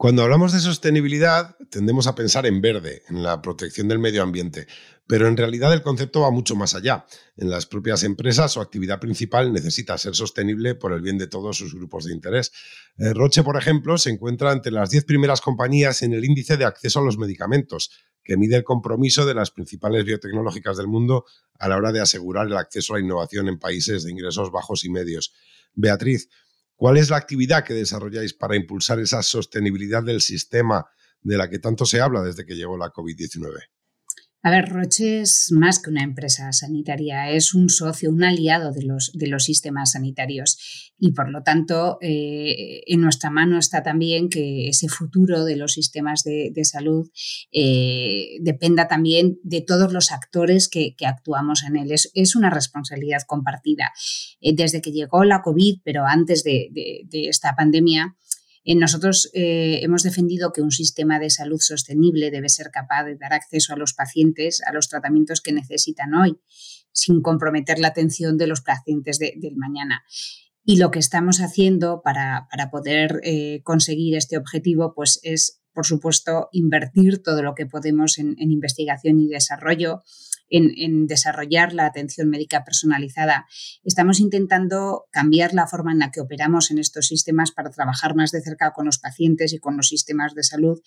Cuando 0.00 0.22
hablamos 0.22 0.54
de 0.54 0.60
sostenibilidad, 0.60 1.58
tendemos 1.68 2.06
a 2.06 2.14
pensar 2.14 2.46
en 2.46 2.62
verde, 2.62 3.02
en 3.10 3.22
la 3.22 3.42
protección 3.42 3.86
del 3.86 3.98
medio 3.98 4.22
ambiente, 4.22 4.66
pero 5.06 5.28
en 5.28 5.36
realidad 5.36 5.74
el 5.74 5.82
concepto 5.82 6.22
va 6.22 6.30
mucho 6.30 6.56
más 6.56 6.74
allá. 6.74 7.04
En 7.36 7.50
las 7.50 7.66
propias 7.66 8.02
empresas 8.02 8.52
su 8.52 8.62
actividad 8.62 8.98
principal 8.98 9.52
necesita 9.52 9.98
ser 9.98 10.14
sostenible 10.14 10.74
por 10.74 10.94
el 10.94 11.02
bien 11.02 11.18
de 11.18 11.26
todos 11.26 11.58
sus 11.58 11.74
grupos 11.74 12.06
de 12.06 12.14
interés. 12.14 12.50
Eh, 12.96 13.12
Roche, 13.12 13.42
por 13.42 13.58
ejemplo, 13.58 13.98
se 13.98 14.08
encuentra 14.08 14.52
entre 14.52 14.72
las 14.72 14.88
10 14.88 15.04
primeras 15.04 15.42
compañías 15.42 16.00
en 16.00 16.14
el 16.14 16.24
índice 16.24 16.56
de 16.56 16.64
acceso 16.64 17.00
a 17.00 17.04
los 17.04 17.18
medicamentos, 17.18 17.90
que 18.24 18.38
mide 18.38 18.56
el 18.56 18.64
compromiso 18.64 19.26
de 19.26 19.34
las 19.34 19.50
principales 19.50 20.06
biotecnológicas 20.06 20.78
del 20.78 20.88
mundo 20.88 21.26
a 21.58 21.68
la 21.68 21.76
hora 21.76 21.92
de 21.92 22.00
asegurar 22.00 22.46
el 22.46 22.56
acceso 22.56 22.94
a 22.94 22.96
la 22.96 23.04
innovación 23.04 23.48
en 23.48 23.58
países 23.58 24.04
de 24.04 24.12
ingresos 24.12 24.50
bajos 24.50 24.82
y 24.82 24.88
medios. 24.88 25.34
Beatriz, 25.74 26.30
¿Cuál 26.80 26.96
es 26.96 27.10
la 27.10 27.18
actividad 27.18 27.62
que 27.62 27.74
desarrolláis 27.74 28.32
para 28.32 28.56
impulsar 28.56 29.00
esa 29.00 29.22
sostenibilidad 29.22 30.02
del 30.02 30.22
sistema 30.22 30.86
de 31.20 31.36
la 31.36 31.50
que 31.50 31.58
tanto 31.58 31.84
se 31.84 32.00
habla 32.00 32.22
desde 32.22 32.46
que 32.46 32.56
llegó 32.56 32.78
la 32.78 32.90
COVID-19? 32.90 33.64
A 34.42 34.50
ver, 34.50 34.70
Roche 34.70 35.20
es 35.20 35.48
más 35.52 35.80
que 35.80 35.90
una 35.90 36.02
empresa 36.02 36.50
sanitaria, 36.52 37.30
es 37.30 37.52
un 37.52 37.68
socio, 37.68 38.08
un 38.08 38.24
aliado 38.24 38.72
de 38.72 38.82
los, 38.82 39.12
de 39.12 39.26
los 39.26 39.44
sistemas 39.44 39.92
sanitarios 39.92 40.90
y 40.98 41.12
por 41.12 41.30
lo 41.30 41.42
tanto 41.42 41.98
eh, 42.00 42.80
en 42.86 43.02
nuestra 43.02 43.28
mano 43.28 43.58
está 43.58 43.82
también 43.82 44.30
que 44.30 44.68
ese 44.68 44.88
futuro 44.88 45.44
de 45.44 45.56
los 45.56 45.74
sistemas 45.74 46.22
de, 46.24 46.52
salud 46.64 47.10
eh, 47.52 48.38
dependa 48.40 48.88
también 48.88 49.38
de 49.42 49.60
todos 49.60 49.92
los 49.92 50.10
actores 50.10 50.68
que, 50.68 50.94
actuamos 51.06 51.62
en 51.64 51.76
él. 51.76 51.92
Es, 51.92 52.36
una 52.36 52.48
responsabilidad 52.48 53.22
compartida. 53.26 53.92
Eh, 54.40 54.54
desde 54.54 54.80
que 54.80 54.92
llegó 54.92 55.24
la 55.24 55.42
COVID, 55.42 55.80
pero 55.84 56.06
antes 56.06 56.44
de 56.44 56.70
esta 57.12 57.54
pandemia, 57.56 58.16
nosotros 58.64 59.30
eh, 59.32 59.80
hemos 59.82 60.02
defendido 60.02 60.52
que 60.52 60.62
un 60.62 60.70
sistema 60.70 61.18
de 61.18 61.30
salud 61.30 61.58
sostenible 61.60 62.30
debe 62.30 62.48
ser 62.48 62.70
capaz 62.70 63.04
de 63.04 63.16
dar 63.16 63.32
acceso 63.32 63.72
a 63.72 63.76
los 63.76 63.94
pacientes 63.94 64.60
a 64.66 64.72
los 64.72 64.88
tratamientos 64.88 65.40
que 65.40 65.52
necesitan 65.52 66.14
hoy, 66.14 66.38
sin 66.92 67.22
comprometer 67.22 67.78
la 67.78 67.88
atención 67.88 68.36
de 68.36 68.46
los 68.46 68.60
pacientes 68.60 69.18
del 69.18 69.56
mañana. 69.56 70.04
Y 70.64 70.76
lo 70.76 70.90
que 70.90 70.98
estamos 70.98 71.40
haciendo 71.40 72.02
para, 72.02 72.48
poder 72.70 73.20
eh, 73.24 73.62
conseguir 73.64 74.14
este 74.14 74.36
objetivo 74.36 74.92
pues 74.94 75.18
es, 75.22 75.62
por 75.72 75.86
supuesto, 75.86 76.48
invertir 76.52 77.22
todo 77.22 77.42
lo 77.42 77.54
que 77.54 77.66
podemos 77.66 78.18
en 78.18 78.36
investigación 78.38 79.20
y 79.20 79.28
desarrollo, 79.28 80.02
en, 80.50 81.06
desarrollar 81.06 81.72
la 81.72 81.86
atención 81.86 82.28
médica 82.28 82.64
personalizada. 82.64 83.46
Estamos 83.84 84.20
intentando 84.20 85.06
cambiar 85.10 85.54
la 85.54 85.66
forma 85.66 85.92
en 85.92 86.00
la 86.00 86.10
que 86.10 86.20
operamos 86.20 86.70
en 86.70 86.78
estos 86.78 87.06
sistemas 87.06 87.52
para 87.52 87.70
trabajar 87.70 88.14
más 88.14 88.32
de 88.32 88.42
cerca 88.42 88.72
con 88.72 88.86
los 88.86 88.98
pacientes 88.98 89.52
y 89.52 89.58
con 89.58 89.76
los 89.76 89.88
sistemas 89.88 90.34
de 90.34 90.42
salud 90.42 90.80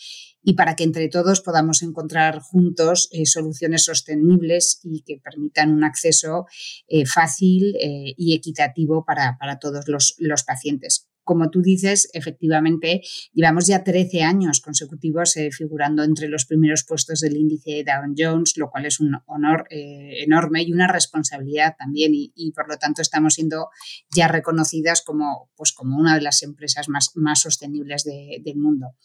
y 0.43 0.53
para 0.53 0.75
que 0.75 0.83
entre 0.83 1.07
todos 1.09 1.41
podamos 1.41 1.81
encontrar 1.81 2.39
juntos 2.39 3.09
eh, 3.11 3.25
soluciones 3.25 3.85
sostenibles 3.85 4.79
y 4.83 5.01
que 5.01 5.19
permitan 5.23 5.71
un 5.71 5.83
acceso 5.83 6.45
eh, 6.87 7.05
fácil 7.05 7.75
eh, 7.79 8.13
y 8.17 8.35
equitativo 8.35 9.05
para, 9.05 9.37
todos 9.59 9.85
los 9.87 10.43
pacientes 10.43 11.07
como 11.23 11.49
tú 11.49 11.61
dices, 11.61 12.09
efectivamente, 12.13 13.01
llevamos 13.33 13.67
ya 13.67 13.83
13 13.83 14.23
años 14.23 14.61
consecutivos 14.61 15.37
eh, 15.37 15.51
figurando 15.51 16.03
entre 16.03 16.27
los 16.27 16.45
primeros 16.45 16.83
puestos 16.83 17.19
del 17.19 17.37
índice 17.37 17.83
Dow 17.83 18.13
Jones, 18.17 18.57
lo 18.57 18.69
cual 18.69 18.85
es 18.85 18.99
un 18.99 19.17
honor 19.25 19.65
eh, 19.69 20.23
enorme 20.23 20.63
y 20.63 20.73
una 20.73 20.87
responsabilidad 20.87 21.75
también. 21.77 22.11
Y, 22.13 22.51
por 22.53 22.69
lo 22.69 22.77
tanto, 22.77 23.01
estamos 23.01 23.35
siendo 23.35 23.69
ya 24.13 24.27
reconocidas 24.27 25.01
como, 25.01 25.49
pues, 25.55 25.71
como 25.71 25.97
una 25.97 26.15
de 26.15 26.21
las 26.21 26.43
empresas 26.43 26.89
más, 26.89 27.11
más 27.15 27.41
sostenibles 27.41 28.03
del 28.03 28.57
mundo. 28.57 28.95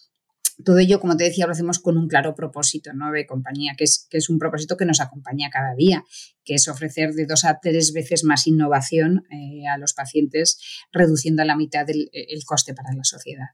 Todo 0.64 0.78
ello, 0.78 0.98
como 1.00 1.16
te 1.16 1.24
decía, 1.24 1.46
lo 1.46 1.52
hacemos 1.52 1.78
con 1.78 1.96
un 1.96 2.08
claro 2.08 2.34
propósito 2.34 2.92
¿no? 2.92 3.12
de 3.12 3.26
compañía, 3.26 3.74
que 3.76 3.84
es, 3.84 4.06
que 4.10 4.18
es 4.18 4.28
un 4.28 4.38
propósito 4.38 4.76
que 4.76 4.84
nos 4.84 5.00
acompaña 5.00 5.50
cada 5.50 5.74
día, 5.76 6.04
que 6.44 6.54
es 6.54 6.66
ofrecer 6.68 7.12
de 7.14 7.26
dos 7.26 7.44
a 7.44 7.60
tres 7.60 7.92
veces 7.92 8.24
más 8.24 8.46
innovación 8.46 9.24
eh, 9.30 9.68
a 9.68 9.78
los 9.78 9.92
pacientes, 9.94 10.58
reduciendo 10.92 11.42
a 11.42 11.44
la 11.44 11.56
mitad 11.56 11.88
el, 11.88 12.10
el 12.12 12.44
coste 12.44 12.74
para 12.74 12.92
la 12.92 13.04
sociedad. 13.04 13.46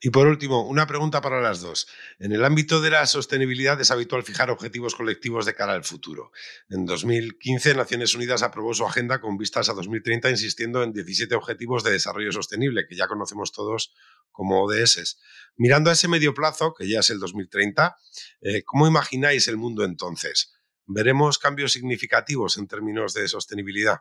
Y 0.00 0.10
por 0.10 0.26
último, 0.26 0.66
una 0.66 0.86
pregunta 0.86 1.20
para 1.20 1.40
las 1.40 1.60
dos. 1.60 1.86
En 2.18 2.32
el 2.32 2.44
ámbito 2.44 2.80
de 2.80 2.90
la 2.90 3.06
sostenibilidad 3.06 3.80
es 3.80 3.90
habitual 3.90 4.22
fijar 4.22 4.50
objetivos 4.50 4.94
colectivos 4.94 5.46
de 5.46 5.54
cara 5.54 5.74
al 5.74 5.84
futuro. 5.84 6.32
En 6.68 6.86
2015, 6.86 7.74
Naciones 7.74 8.14
Unidas 8.14 8.42
aprobó 8.42 8.74
su 8.74 8.84
agenda 8.86 9.20
con 9.20 9.36
vistas 9.36 9.68
a 9.68 9.74
2030, 9.74 10.30
insistiendo 10.30 10.82
en 10.82 10.92
17 10.92 11.34
objetivos 11.34 11.84
de 11.84 11.92
desarrollo 11.92 12.32
sostenible, 12.32 12.86
que 12.88 12.96
ya 12.96 13.06
conocemos 13.06 13.52
todos 13.52 13.94
como 14.30 14.62
ODS. 14.62 15.20
Mirando 15.56 15.90
a 15.90 15.92
ese 15.92 16.08
medio 16.08 16.34
plazo, 16.34 16.74
que 16.74 16.88
ya 16.88 17.00
es 17.00 17.10
el 17.10 17.20
2030, 17.20 17.96
eh, 18.40 18.62
¿cómo 18.64 18.86
imagináis 18.86 19.48
el 19.48 19.56
mundo 19.56 19.84
entonces? 19.84 20.52
¿Veremos 20.86 21.38
cambios 21.38 21.72
significativos 21.72 22.58
en 22.58 22.66
términos 22.66 23.14
de 23.14 23.28
sostenibilidad? 23.28 24.00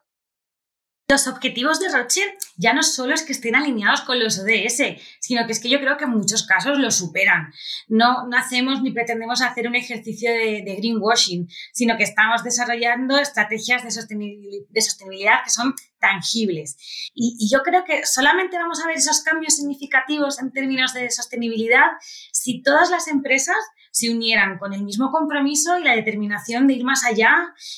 Los 1.12 1.28
objetivos 1.28 1.82
de 1.82 1.90
Roche 1.90 2.22
ya 2.56 2.72
no 2.72 2.84
solo 2.84 3.14
es 3.14 3.24
que 3.24 3.34
estén 3.34 3.54
alineados 3.54 4.00
con 4.00 4.18
los 4.18 4.40
ODS, 4.40 4.98
sino 5.20 5.46
que 5.46 5.52
es 5.52 5.60
que 5.60 5.70
yo 5.70 5.78
creo 5.82 5.98
que 5.98 6.06
en 6.06 6.12
muchos 6.12 6.48
casos 6.48 6.80
los 6.80 6.96
superan. 6.96 7.52
No, 7.90 8.28
no 8.28 8.38
hacemos 8.38 8.82
ni 8.82 8.94
pretendemos 8.94 9.42
hacer 9.42 9.68
un 9.68 9.76
ejercicio 9.76 10.32
de, 10.32 10.74
greenwashing, 10.78 11.50
sino 11.74 11.98
que 11.98 12.04
estamos 12.04 12.46
desarrollando 12.46 13.18
estrategias 13.18 13.84
de 13.84 13.92
sostenibilidad, 13.92 15.44
que 15.44 15.50
son 15.50 15.76
tangibles. 16.00 16.78
y, 17.14 17.50
yo 17.52 17.60
creo 17.64 17.84
que 17.84 18.06
solamente 18.06 18.58
vamos 18.58 18.82
a 18.82 18.88
ver 18.88 18.96
esos 18.96 19.22
cambios 19.22 19.58
significativos 19.58 20.40
en 20.40 20.54
términos 20.54 20.94
de 20.94 21.12
sostenibilidad 21.12 21.88
si 22.32 22.64
todas 22.64 22.90
las 22.90 23.10
empresas 23.10 23.58
se 23.92 24.10
unieran 24.10 24.58
con 24.58 24.74
el 24.74 24.84
mismo 24.84 25.12
compromiso 25.12 25.78
y 25.78 25.84
la 25.84 25.96
determinación 25.96 26.68
de 26.68 26.74
ir 26.74 26.84
más 26.84 27.04
allá 27.06 27.32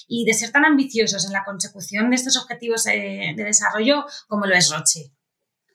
y 0.08 0.26
de 0.26 0.34
ser 0.34 0.52
tan 0.52 0.66
ambiciosos 0.66 1.26
en 1.26 1.34
la 1.34 1.44
consecución 1.44 2.10
de 2.10 2.16
estos 2.16 2.38
objetivos 2.38 2.84
de, 2.84 3.34
desarrollo 3.36 4.06
como 4.28 4.46
lo 4.46 4.56
es 4.56 4.72
Roche. 4.72 5.12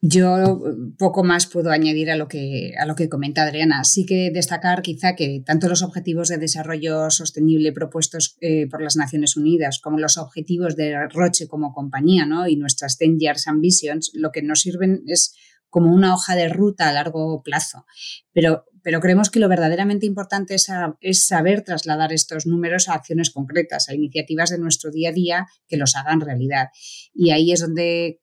Yo 0.01 0.61
poco 0.97 1.25
más 1.25 1.47
puedo 1.47 1.73
añadir 1.73 2.09
a 2.13 2.17
lo 2.17 2.29
que 2.29 2.73
a 2.79 2.87
lo 2.87 2.95
que 2.95 3.09
comenta 3.09 3.43
Adriana. 3.43 3.83
Sí 3.83 4.07
que 4.07 4.31
destacar 4.33 4.81
quizá 4.81 5.17
que 5.17 5.43
tanto 5.45 5.69
los 5.69 5.83
objetivos 5.83 6.29
de 6.29 6.39
desarrollo 6.39 7.11
sostenible 7.11 7.73
propuestos 7.73 8.37
eh, 8.41 8.69
por 8.69 8.81
las 8.81 8.95
Naciones 8.95 9.37
Unidas 9.37 9.81
como 9.83 9.99
los 9.99 10.17
objetivos 10.17 10.77
de 10.77 11.09
Roche 11.09 11.49
como 11.49 11.73
compañía 11.73 12.27
¿no? 12.27 12.47
y 12.47 12.55
nuestras 12.55 12.97
10 12.97 13.19
Years 13.19 13.49
Ambitions 13.49 14.13
lo 14.15 14.31
que 14.31 14.43
nos 14.43 14.61
sirven 14.61 15.03
es 15.09 15.35
como 15.69 15.93
una 15.93 16.15
hoja 16.15 16.35
de 16.35 16.49
ruta 16.49 16.89
a 16.89 16.93
largo 16.93 17.43
plazo. 17.43 17.85
Pero 18.33 18.65
pero 18.83 19.01
creemos 19.01 19.31
que 19.31 19.41
lo 19.41 19.49
verdaderamente 19.49 20.07
importante 20.07 20.55
es, 20.55 21.27
saber 21.27 21.63
trasladar 21.63 22.13
estos 22.13 22.47
números 22.47 22.89
a 22.89 22.95
acciones 22.95 23.31
concretas, 23.31 23.89
a 23.89 23.95
iniciativas 23.95 24.51
de 24.51 24.59
nuestro 24.59 24.91
día 24.91 25.11
a 25.11 25.13
día 25.13 25.47
que 25.67 25.77
los 25.77 25.97
hagan 25.97 26.21
realidad. 26.21 26.69
Y 27.15 27.31
ahí 27.31 27.53
es 27.53 27.61
donde 27.61 28.21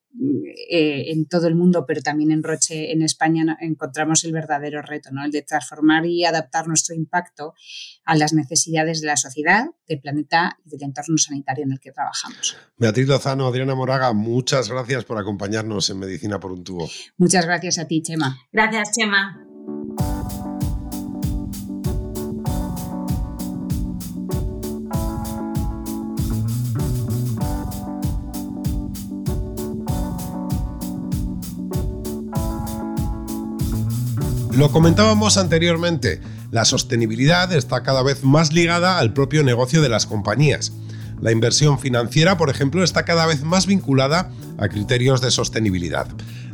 eh, 0.70 1.12
en 1.12 1.28
todo 1.28 1.48
el 1.48 1.56
mundo, 1.56 1.86
pero 1.86 2.02
también 2.02 2.32
en 2.32 2.42
Roche, 2.42 2.94
en 2.94 3.02
España, 3.02 3.58
encontramos 3.60 4.24
el 4.24 4.32
verdadero 4.32 4.82
reto, 4.82 5.10
¿no? 5.12 5.26
el 5.26 5.32
de 5.32 5.42
transformar 5.42 6.06
y 6.06 6.24
adaptar 6.24 6.68
nuestro 6.68 6.96
impacto 6.96 7.54
a 8.06 8.16
las 8.16 8.34
necesidades 8.34 9.02
de 9.02 9.08
la 9.08 9.18
sociedad, 9.18 9.66
del 9.88 10.00
planeta 10.00 10.58
y 10.66 10.70
del 10.70 10.84
entorno 10.84 11.18
sanitario 11.18 11.66
en 11.66 11.74
el 11.74 11.80
que 11.80 11.92
trabajamos. 11.92 12.56
Beatriz 12.78 13.08
Lozano, 13.08 13.48
Adriana 13.48 13.76
Moraga, 13.76 14.14
muchas 14.14 14.70
gracias 14.70 15.04
por 15.04 15.18
acompañarnos 15.18 15.90
en 15.90 16.00
Medicina 16.00 16.40
por 16.40 16.54
un 16.54 16.64
tubo. 16.64 16.90
Muchas 17.18 17.46
gracias 17.46 17.78
a 17.78 17.88
ti, 17.88 18.02
Chema. 18.02 18.38
Gracias, 18.54 18.92
Chema. 18.98 19.45
Lo 34.56 34.72
comentábamos 34.72 35.36
anteriormente, 35.36 36.22
la 36.52 36.64
sostenibilidad 36.64 37.52
está 37.52 37.84
cada 37.84 38.02
vez 38.04 38.24
más 38.24 38.54
ligada 38.54 39.00
al 39.00 39.12
propio 39.12 39.44
negocio 39.44 39.82
de 39.82 39.90
las 39.90 40.06
compañías. 40.06 40.72
La 41.20 41.34
inversión 41.34 41.78
financiera, 41.78 42.38
por 42.38 42.50
ejemplo, 42.50 42.82
está 42.82 43.04
cada 43.04 43.26
vez 43.26 43.44
más 43.44 43.66
vinculada 43.66 44.32
a 44.58 44.70
criterios 44.70 45.20
de 45.20 45.32
sostenibilidad. 45.32 46.08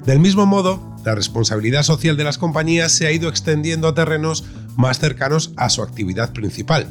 Del 0.04 0.20
mismo 0.20 0.48
modo, 0.48 0.82
la 1.06 1.14
responsabilidad 1.14 1.84
social 1.84 2.18
de 2.18 2.24
las 2.24 2.40
compañías 2.40 2.92
se 2.92 3.06
ha 3.06 3.12
ido 3.12 3.30
extendiendo 3.30 3.88
a 3.88 3.94
terrenos 3.94 4.46
más 4.76 4.98
cercanos 4.98 5.52
a 5.56 5.70
su 5.70 5.84
actividad 5.84 6.34
principal. 6.34 6.88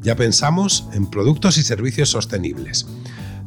Ya 0.00 0.16
pensamos 0.16 0.86
en 0.94 1.10
productos 1.10 1.58
y 1.58 1.62
servicios 1.62 2.08
sostenibles. 2.08 2.86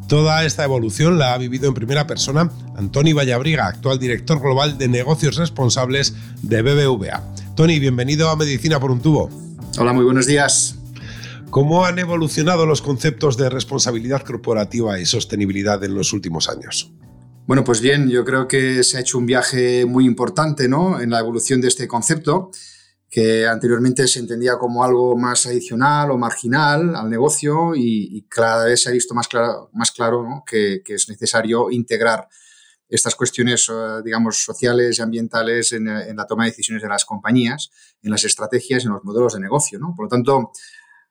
Toda 0.08 0.46
esta 0.46 0.64
evolución 0.64 1.18
la 1.18 1.34
ha 1.34 1.38
vivido 1.38 1.68
en 1.68 1.74
primera 1.74 2.08
persona 2.08 2.50
Antoni 2.78 3.12
Vallabriga, 3.12 3.68
actual 3.68 4.00
director 4.00 4.40
global 4.40 4.78
de 4.78 4.88
negocios 4.88 5.36
responsables 5.36 6.16
de 6.42 6.62
BBVA. 6.62 7.22
Tony, 7.56 7.78
bienvenido 7.78 8.30
a 8.30 8.38
Medicina 8.38 8.80
por 8.80 8.90
un 8.90 9.02
tubo. 9.02 9.30
Hola, 9.78 9.92
muy 9.92 10.06
buenos 10.06 10.26
días. 10.26 10.78
¿Cómo 11.50 11.86
han 11.86 12.00
evolucionado 12.00 12.66
los 12.66 12.82
conceptos 12.82 13.36
de 13.36 13.50
responsabilidad 13.50 14.22
corporativa 14.22 14.98
y 14.98 15.06
sostenibilidad 15.06 15.84
en 15.84 15.94
los 15.94 16.14
últimos 16.14 16.48
años? 16.48 16.90
Bueno, 17.46 17.66
pues 17.66 17.82
bien, 17.82 18.08
yo 18.10 18.24
creo 18.24 18.48
que 18.48 18.86
se 18.86 18.98
ha 18.98 19.02
hecho 19.02 19.18
un 19.18 19.26
viaje 19.26 19.86
muy 19.86 20.06
importante 20.06 20.70
¿no? 20.70 21.02
en 21.02 21.10
la 21.10 21.20
evolución 21.20 21.60
de 21.60 21.68
este 21.68 21.86
concepto, 21.86 22.52
que 23.10 23.48
anteriormente 23.48 24.08
se 24.08 24.20
entendía 24.20 24.58
como 24.58 24.84
algo 24.84 25.18
más 25.18 25.46
adicional 25.46 26.12
o 26.12 26.18
marginal 26.18 26.96
al 26.96 27.10
negocio 27.10 27.74
y, 27.76 28.26
cada 28.30 28.66
vez 28.66 28.84
se 28.84 28.90
ha 28.90 28.92
visto 28.92 29.16
más 29.16 29.28
claro, 29.92 30.44
que, 30.46 30.82
es 30.86 31.10
necesario 31.10 31.72
integrar 31.72 32.28
estas 32.90 33.16
cuestiones, 33.16 33.68
eh, 33.70 34.02
digamos, 34.04 34.44
sociales 34.44 35.00
y 35.00 35.02
ambientales 35.02 35.72
en, 35.74 35.86
la 35.86 36.26
toma 36.26 36.46
de 36.46 36.52
decisiones 36.52 36.84
de 36.84 36.90
las 36.90 37.06
compañías, 37.06 37.70
en 38.02 38.12
las 38.12 38.24
estrategias, 38.24 38.86
en 38.86 38.92
los 38.92 39.04
modelos 39.04 39.34
de 39.34 39.40
negocio. 39.40 39.80
¿no? 39.80 39.94
Por 39.96 40.06
lo 40.06 40.10
tanto, 40.10 40.52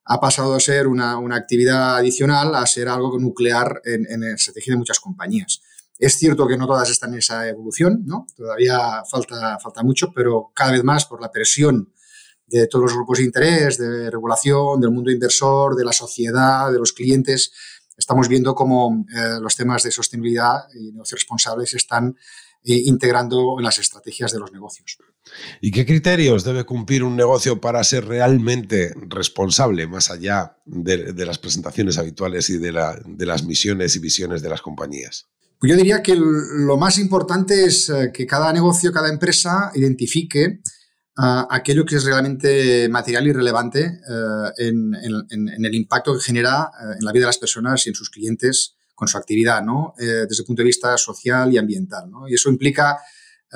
ha 0.04 0.20
pasado 0.20 0.54
a 0.54 0.60
ser 0.60 0.86
una, 0.86 1.18
actividad 1.34 1.96
adicional 1.96 2.54
a 2.54 2.66
ser 2.66 2.88
algo 2.88 3.18
nuclear 3.18 3.80
en, 3.84 4.20
la 4.20 4.34
estrategia 4.34 4.74
de 4.74 4.78
muchas 4.78 5.00
compañías. 5.00 5.60
Es 5.98 6.14
cierto 6.14 6.46
que 6.46 6.56
no 6.56 6.66
todas 6.66 6.90
están 6.90 7.12
en 7.12 7.20
esa 7.20 7.48
evolución, 7.48 8.02
¿no? 8.04 8.26
todavía 8.36 9.02
falta, 9.10 9.58
falta 9.58 9.82
mucho, 9.82 10.12
pero 10.14 10.52
cada 10.54 10.72
vez 10.72 10.84
más 10.84 11.06
por 11.06 11.20
la 11.20 11.30
presión 11.30 11.92
de 12.46 12.66
todos 12.66 12.84
los 12.84 12.94
grupos 12.94 13.18
de 13.18 13.24
interés, 13.24 13.78
de 13.78 14.10
regulación, 14.10 14.80
del 14.80 14.90
mundo 14.90 15.10
inversor, 15.10 15.74
de 15.74 15.84
la 15.84 15.92
sociedad, 15.92 16.70
de 16.70 16.78
los 16.78 16.92
clientes, 16.92 17.50
estamos 17.96 18.28
viendo 18.28 18.54
cómo 18.54 19.06
eh, 19.14 19.40
los 19.40 19.56
temas 19.56 19.82
de 19.82 19.90
sostenibilidad 19.90 20.64
y 20.74 20.92
negocios 20.92 21.20
responsables 21.20 21.74
están 21.74 22.16
eh, 22.64 22.82
integrando 22.84 23.56
en 23.58 23.64
las 23.64 23.78
estrategias 23.78 24.32
de 24.32 24.38
los 24.38 24.52
negocios. 24.52 24.98
¿Y 25.60 25.70
qué 25.70 25.86
criterios 25.86 26.44
debe 26.44 26.64
cumplir 26.64 27.04
un 27.04 27.16
negocio 27.16 27.60
para 27.60 27.82
ser 27.84 28.06
realmente 28.06 28.92
responsable, 29.08 29.86
más 29.86 30.10
allá 30.10 30.58
de, 30.64 31.12
las 31.26 31.38
presentaciones 31.38 31.98
habituales 31.98 32.50
y 32.50 32.58
de, 32.58 32.72
las 32.72 33.44
misiones 33.44 33.96
y 33.96 33.98
visiones 33.98 34.42
de 34.42 34.48
las 34.48 34.62
compañías? 34.62 35.28
Pues 35.58 35.70
yo 35.70 35.76
diría 35.76 36.02
que 36.02 36.14
lo 36.16 36.76
más 36.76 36.98
importante 36.98 37.64
es 37.64 37.88
eh, 37.88 38.10
que 38.12 38.26
cada 38.26 38.52
negocio, 38.52 38.92
cada 38.92 39.08
empresa 39.08 39.70
identifique 39.74 40.60
ah, 41.16 41.48
aquello 41.50 41.86
que 41.86 41.96
es 41.96 42.04
realmente 42.04 42.88
material 42.90 43.26
y 43.26 43.32
relevante 43.32 43.80
eh, 43.80 44.52
en, 44.58 44.94
el 44.94 45.74
impacto 45.74 46.14
que 46.14 46.20
genera 46.20 46.70
eh, 46.78 46.96
en 46.98 47.04
la 47.04 47.12
vida 47.12 47.22
de 47.22 47.28
las 47.28 47.38
personas 47.38 47.86
y 47.86 47.88
en 47.88 47.94
sus 47.94 48.10
clientes 48.10 48.74
con 48.94 49.08
su 49.08 49.18
actividad, 49.18 49.62
¿no? 49.62 49.92
desde 49.98 50.40
el 50.40 50.46
punto 50.46 50.62
de 50.62 50.68
vista 50.68 50.96
social 50.96 51.52
y 51.52 51.58
ambiental. 51.58 52.08
Y 52.30 52.34
eso 52.34 52.48
implica 52.48 52.96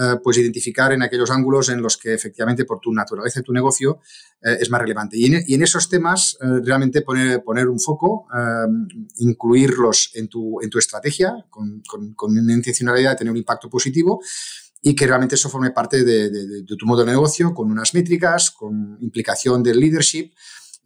eh, 0.02 0.16
pues 0.24 0.38
identificar 0.38 0.94
en 0.94 1.02
aquellos 1.02 1.30
ángulos 1.30 1.68
en 1.68 1.82
los 1.82 1.98
que 1.98 2.14
efectivamente 2.14 2.64
por 2.64 2.80
tu 2.80 2.90
naturaleza 2.90 3.40
de 3.40 3.44
tu 3.44 3.52
negocio 3.52 4.00
eh, 4.40 4.56
es 4.58 4.70
más 4.70 4.80
relevante. 4.80 5.18
Y 5.18 5.26
en, 5.26 5.62
esos 5.62 5.90
temas 5.90 6.38
eh, 6.40 6.46
realmente 6.64 7.02
poner, 7.02 7.44
poner 7.44 7.68
un 7.68 7.78
foco, 7.78 8.26
incluirlos 9.18 10.12
en 10.14 10.28
tu, 10.28 10.58
en 10.62 10.70
tu 10.70 10.78
estrategia 10.78 11.44
con, 11.50 11.82
con, 12.16 12.38
una 12.38 12.54
intencionalidad 12.54 13.10
de 13.10 13.16
tener 13.16 13.30
un 13.30 13.36
impacto 13.36 13.68
positivo 13.68 14.22
y 14.80 14.94
que 14.94 15.06
realmente 15.06 15.34
eso 15.34 15.50
forme 15.50 15.70
parte 15.70 16.02
de, 16.02 16.30
de, 16.30 16.76
tu 16.78 16.86
modo 16.86 17.04
de 17.04 17.10
negocio 17.10 17.52
con 17.52 17.70
unas 17.70 17.92
métricas, 17.92 18.50
con 18.50 18.96
implicación 19.02 19.62
del 19.62 19.78
leadership 19.78 20.32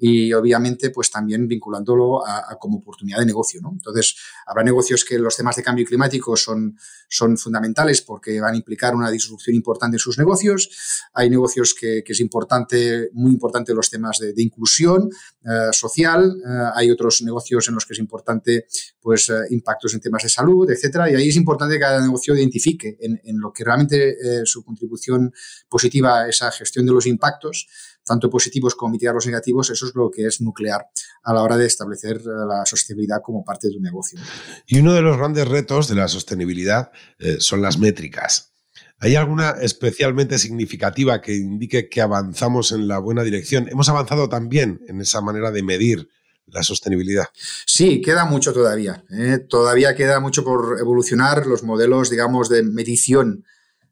y 0.06 0.34
obviamente 0.34 0.90
pues 0.90 1.11
también 1.11 1.49
vinculándolo 1.49 2.26
a, 2.28 2.58
como 2.58 2.76
oportunidad 2.76 3.20
de 3.20 3.25
negocio. 3.25 3.62
¿no? 3.62 3.70
Entonces, 3.73 4.14
habrá 4.44 4.62
negocios 4.62 5.02
que 5.02 5.18
los 5.18 5.34
temas 5.34 5.56
de 5.56 5.62
cambio 5.62 5.87
climático 5.87 6.37
son, 6.37 6.76
son 7.08 7.38
fundamentales 7.38 8.02
porque 8.02 8.38
van 8.38 8.52
a 8.52 8.56
implicar 8.58 8.95
una 8.95 9.10
disrupción 9.10 9.56
importante 9.56 9.95
en 9.95 10.00
sus 10.00 10.19
negocios. 10.19 10.69
Hay 11.14 11.30
negocios 11.30 11.73
que, 11.73 12.02
que 12.04 12.12
es 12.12 12.21
importante, 12.21 13.08
muy 13.14 13.32
importante 13.32 13.73
los 13.73 13.88
temas 13.88 14.19
de, 14.19 14.34
inclusión 14.36 15.08
eh, 15.43 15.73
social. 15.73 16.36
Eh, 16.36 16.71
hay 16.75 16.90
otros 16.90 17.23
negocios 17.23 17.67
en 17.69 17.75
los 17.75 17.86
que 17.86 17.95
es 17.95 17.99
importante 17.99 18.67
pues 19.00 19.30
eh, 19.30 19.32
impactos 19.52 19.95
en 19.95 20.00
temas 20.00 20.23
de 20.23 20.28
salud, 20.28 20.71
etcétera. 20.71 21.10
Y 21.10 21.14
ahí 21.14 21.30
es 21.30 21.36
importante 21.36 21.76
que 21.76 21.80
cada 21.80 22.02
negocio 22.02 22.36
identifique 22.36 22.99
en, 23.00 23.23
en 23.25 23.40
lo 23.40 23.54
que 23.54 23.64
realmente 23.64 24.45
su 24.45 24.62
contribución 24.62 25.32
positiva 25.67 26.21
a 26.21 26.28
esa 26.28 26.52
gestión 26.52 26.84
de 26.84 26.93
los 26.93 27.06
impactos 27.06 27.69
tanto 28.04 28.30
positivos 28.30 28.75
como 28.75 28.93
mitigar 28.93 29.14
los 29.14 29.26
negativos, 29.26 29.71
eso 29.71 29.86
es 29.86 29.95
lo 29.95 30.10
que 30.10 30.26
es 30.26 30.40
nuclear 30.40 30.86
a 31.23 31.32
la 31.32 31.43
hora 31.43 31.56
de 31.56 31.67
establecer 31.67 32.17
eh, 32.19 32.47
la 32.47 32.64
sostenibilidad 32.67 33.23
como 33.23 33.45
parte 33.45 33.69
de 33.69 33.76
un 33.76 33.82
negocio. 33.82 34.19
Y 34.67 34.78
uno 34.78 34.93
de 34.93 35.02
los 35.02 35.17
grandes 35.17 35.49
retos 35.49 35.88
de 35.88 35.95
la 35.95 36.08
sostenibilidad 36.08 36.90
eh, 37.19 37.36
son 37.38 37.62
las 37.62 37.78
métricas. 37.78 38.52
¿Hay 39.00 39.17
alguna 39.17 39.50
especialmente 39.60 40.38
significativa 40.38 41.21
que 41.21 41.34
indique 41.34 41.88
que 41.88 42.00
avanzamos 42.00 42.73
en 42.73 42.88
la 42.88 42.99
buena 42.99 43.23
dirección? 43.23 43.69
¿Hemos 43.69 43.88
avanzado 43.88 44.28
también 44.28 44.80
en 44.88 45.00
esa 45.00 45.21
manera 45.21 45.50
de 45.50 45.62
medir 45.62 46.08
la 46.47 46.62
sostenibilidad? 46.62 47.26
Sí, 47.67 48.00
queda 48.00 48.25
mucho 48.25 48.52
todavía. 48.52 49.04
¿eh? 49.10 49.38
Todavía 49.49 49.95
queda 49.95 50.21
mucho 50.21 50.45
por 50.45 50.78
evolucionar 50.80 51.47
los 51.47 51.62
modelos, 51.62 52.10
digamos, 52.10 52.49
de 52.49 52.62
medición 52.62 53.45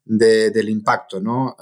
del 0.05 0.68
impacto. 0.68 1.20
¿no? 1.20 1.57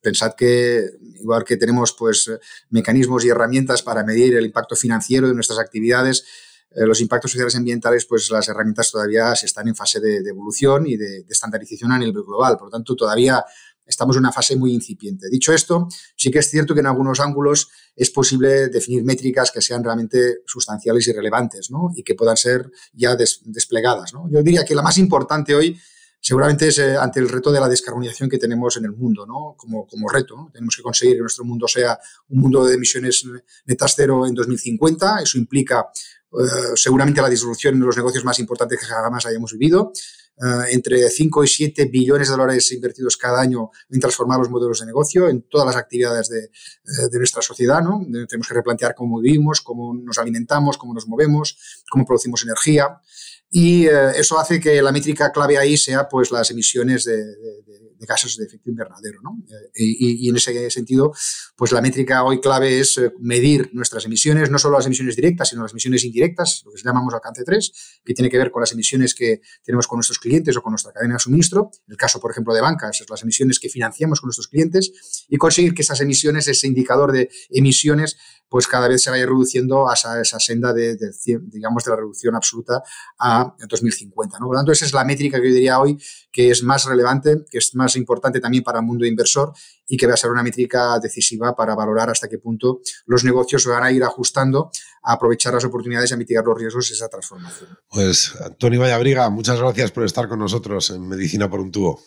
Pensad 0.00 0.34
que 0.34 0.90
igual 1.20 1.44
que 1.44 1.56
tenemos 1.56 1.92
pues 1.92 2.30
mecanismos 2.70 3.24
y 3.24 3.28
herramientas 3.28 3.82
para 3.82 4.04
medir 4.04 4.34
el 4.36 4.46
impacto 4.46 4.76
financiero 4.76 5.28
de 5.28 5.34
nuestras 5.34 5.58
actividades, 5.58 6.24
eh, 6.70 6.86
los 6.86 7.00
impactos 7.00 7.32
sociales 7.32 7.54
y 7.54 7.58
ambientales, 7.58 8.06
pues 8.06 8.30
las 8.30 8.48
herramientas 8.48 8.90
todavía 8.90 9.34
se 9.34 9.46
están 9.46 9.66
en 9.66 9.74
fase 9.74 9.98
de, 9.98 10.18
evolución 10.18 10.86
y 10.86 10.96
de, 10.96 11.24
estandarización 11.28 11.90
a 11.92 11.98
nivel 11.98 12.22
global. 12.22 12.56
Por 12.56 12.68
lo 12.68 12.70
tanto, 12.70 12.94
todavía 12.94 13.44
estamos 13.84 14.14
en 14.14 14.20
una 14.20 14.32
fase 14.32 14.54
muy 14.54 14.72
incipiente. 14.72 15.28
Dicho 15.28 15.52
esto, 15.52 15.88
sí 16.16 16.30
que 16.30 16.38
es 16.38 16.48
cierto 16.48 16.74
que 16.74 16.80
en 16.80 16.86
algunos 16.86 17.18
ángulos 17.18 17.70
es 17.96 18.10
posible 18.10 18.68
definir 18.68 19.02
métricas 19.02 19.50
que 19.50 19.60
sean 19.60 19.82
realmente 19.82 20.42
sustanciales 20.46 21.08
y 21.08 21.12
relevantes 21.12 21.72
¿no? 21.72 21.90
y 21.96 22.04
que 22.04 22.14
puedan 22.14 22.36
ser 22.36 22.70
ya 22.92 23.16
desplegadas. 23.16 24.12
Yo 24.30 24.42
diría 24.42 24.64
que 24.64 24.76
la 24.76 24.82
más 24.82 24.96
importante 24.98 25.56
hoy 25.56 25.76
seguramente 26.20 26.68
es 26.68 26.78
eh, 26.78 26.96
ante 26.96 27.18
el 27.18 27.28
reto 27.28 27.50
de 27.50 27.60
la 27.60 27.68
descarbonización 27.68 28.28
que 28.28 28.38
tenemos 28.38 28.76
en 28.76 28.84
el 28.84 28.92
mundo, 28.92 29.26
¿no? 29.26 29.54
Como, 29.56 29.86
como 29.86 30.08
reto. 30.08 30.50
Tenemos 30.52 30.76
que 30.76 30.82
conseguir 30.82 31.16
que 31.16 31.22
nuestro 31.22 31.44
mundo 31.44 31.66
sea 31.66 31.98
un 32.28 32.40
mundo 32.40 32.64
de 32.64 32.74
emisiones 32.74 33.24
netas 33.64 33.94
cero 33.96 34.26
en 34.26 34.34
2050. 34.34 35.20
Eso 35.22 35.38
implica 35.38 35.86
eh, 36.32 36.72
seguramente 36.74 37.22
la 37.22 37.28
disolución 37.28 37.80
de 37.80 37.86
los 37.86 37.96
negocios 37.96 38.24
más 38.24 38.38
importantes 38.38 38.78
que 38.78 38.86
jamás 38.86 39.26
hayamos 39.26 39.52
vivido. 39.52 39.92
Eh, 40.42 40.72
entre 40.72 41.08
5 41.08 41.44
y 41.44 41.48
7 41.48 41.84
billones 41.86 42.28
de 42.28 42.36
dólares 42.36 42.70
invertidos 42.72 43.16
cada 43.16 43.40
año 43.40 43.70
en 43.90 44.00
transformar 44.00 44.38
los 44.38 44.48
modelos 44.48 44.80
de 44.80 44.86
negocio 44.86 45.28
en 45.28 45.42
todas 45.42 45.66
las 45.66 45.76
actividades 45.76 46.28
de, 46.28 46.50
de 47.10 47.18
nuestra 47.18 47.42
sociedad. 47.42 47.82
¿no? 47.82 48.00
Tenemos 48.26 48.48
que 48.48 48.54
replantear 48.54 48.94
cómo 48.94 49.20
vivimos, 49.20 49.60
cómo 49.60 49.94
nos 49.94 50.18
alimentamos, 50.18 50.78
cómo 50.78 50.94
nos 50.94 51.06
movemos, 51.08 51.82
cómo 51.90 52.06
producimos 52.06 52.42
energía 52.42 53.00
y 53.50 53.86
eh, 53.86 54.12
eso 54.16 54.38
hace 54.38 54.60
que 54.60 54.80
la 54.80 54.92
métrica 54.92 55.32
clave 55.32 55.58
ahí 55.58 55.76
sea 55.76 56.08
pues 56.08 56.30
las 56.30 56.50
emisiones 56.50 57.04
de, 57.04 57.16
de 57.16 57.69
gases 58.06 58.36
de 58.36 58.44
efecto 58.44 58.70
invernadero. 58.70 59.20
¿no? 59.22 59.38
Eh, 59.48 59.70
y, 59.74 60.26
y, 60.26 60.28
en 60.28 60.36
ese 60.36 60.70
sentido, 60.70 61.12
pues 61.56 61.72
la 61.72 61.80
métrica 61.80 62.24
hoy 62.24 62.40
clave 62.40 62.80
es 62.80 62.98
eh, 62.98 63.12
medir 63.20 63.70
nuestras 63.72 64.04
emisiones, 64.04 64.50
no 64.50 64.58
solo 64.58 64.76
las 64.76 64.86
emisiones 64.86 65.16
directas, 65.16 65.50
sino 65.50 65.62
las 65.62 65.72
emisiones 65.72 66.04
indirectas, 66.04 66.62
lo 66.64 66.72
que 66.72 66.80
llamamos 66.82 67.12
alcance 67.14 67.44
3, 67.44 68.00
que 68.04 68.14
tiene 68.14 68.30
que 68.30 68.38
ver 68.38 68.50
con 68.50 68.60
las 68.60 68.72
emisiones 68.72 69.14
que 69.14 69.40
tenemos 69.62 69.86
con 69.86 69.98
nuestros 69.98 70.18
clientes 70.18 70.56
o 70.56 70.62
con 70.62 70.72
nuestra 70.72 70.92
cadena 70.92 71.14
de 71.14 71.20
suministro. 71.20 71.70
En 71.86 71.92
el 71.92 71.96
caso, 71.96 72.20
por 72.20 72.30
ejemplo, 72.30 72.54
de 72.54 72.60
bancas, 72.60 73.04
las 73.08 73.22
emisiones 73.22 73.58
que 73.58 73.68
financiamos 73.68 74.20
con 74.20 74.28
nuestros 74.28 74.48
clientes 74.48 75.26
y 75.28 75.36
conseguir 75.36 75.74
que 75.74 75.82
esas 75.82 76.00
emisiones, 76.00 76.48
ese 76.48 76.66
indicador 76.66 77.12
de 77.12 77.30
emisiones, 77.50 78.16
pues 78.48 78.66
cada 78.66 78.88
vez 78.88 79.02
se 79.02 79.10
vaya 79.10 79.24
reduciendo 79.26 79.88
a 79.88 79.94
esa, 79.94 80.40
senda 80.40 80.72
de, 80.72 80.98
digamos, 81.42 81.84
de 81.84 81.90
la 81.90 81.96
reducción 81.96 82.34
absoluta 82.34 82.82
a 83.18 83.54
2050. 83.68 84.38
¿no? 84.38 84.46
Por 84.46 84.56
lo 84.56 84.58
tanto, 84.58 84.72
esa 84.72 84.84
es 84.84 84.92
la 84.92 85.04
métrica 85.04 85.40
que 85.40 85.48
yo 85.48 85.54
diría 85.54 85.78
hoy 85.78 85.96
que 86.32 86.50
es 86.50 86.62
más 86.62 86.84
relevante, 86.84 87.44
que 87.48 87.58
es 87.58 87.74
más 87.90 87.96
importante 87.96 88.40
también 88.40 88.62
para 88.62 88.78
el 88.78 88.86
mundo 88.86 89.04
inversor 89.04 89.52
y 89.86 89.96
que 89.96 90.06
va 90.06 90.14
a 90.14 90.16
ser 90.16 90.30
una 90.30 90.42
métrica 90.42 90.98
decisiva 91.00 91.54
para 91.56 91.74
valorar 91.74 92.10
hasta 92.10 92.28
qué 92.28 92.38
punto 92.38 92.80
los 93.06 93.24
negocios 93.24 93.66
van 93.66 93.82
a 93.82 93.90
ir 93.90 94.04
ajustando 94.04 94.70
a 95.02 95.14
aprovechar 95.14 95.54
las 95.54 95.64
oportunidades 95.64 96.10
y 96.10 96.14
a 96.14 96.16
mitigar 96.16 96.44
los 96.44 96.58
riesgos 96.58 96.88
de 96.88 96.94
esa 96.94 97.08
transformación. 97.08 97.70
Pues, 97.88 98.32
Tony 98.58 98.76
Vallabriga, 98.76 99.28
muchas 99.30 99.58
gracias 99.58 99.90
por 99.90 100.04
estar 100.04 100.28
con 100.28 100.38
nosotros 100.38 100.90
en 100.90 101.08
Medicina 101.08 101.50
por 101.50 101.60
un 101.60 101.70
tubo. 101.70 102.00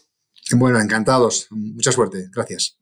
Bueno, 0.55 0.79
encantados. 0.79 1.47
Mucha 1.51 1.91
suerte. 1.91 2.29
Gracias. 2.33 2.77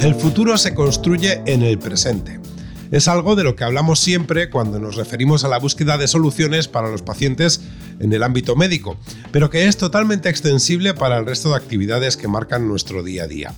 El 0.00 0.14
futuro 0.14 0.56
se 0.56 0.74
construye 0.74 1.42
en 1.44 1.62
el 1.62 1.78
presente. 1.78 2.40
Es 2.90 3.06
algo 3.06 3.36
de 3.36 3.44
lo 3.44 3.54
que 3.54 3.64
hablamos 3.64 4.00
siempre 4.00 4.48
cuando 4.48 4.78
nos 4.78 4.96
referimos 4.96 5.44
a 5.44 5.48
la 5.48 5.58
búsqueda 5.58 5.98
de 5.98 6.08
soluciones 6.08 6.68
para 6.68 6.90
los 6.90 7.02
pacientes 7.02 7.60
en 8.00 8.12
el 8.12 8.22
ámbito 8.22 8.56
médico, 8.56 8.96
pero 9.30 9.50
que 9.50 9.66
es 9.66 9.76
totalmente 9.76 10.30
extensible 10.30 10.94
para 10.94 11.18
el 11.18 11.26
resto 11.26 11.50
de 11.50 11.56
actividades 11.56 12.16
que 12.16 12.28
marcan 12.28 12.66
nuestro 12.66 13.02
día 13.02 13.24
a 13.24 13.28
día. 13.28 13.54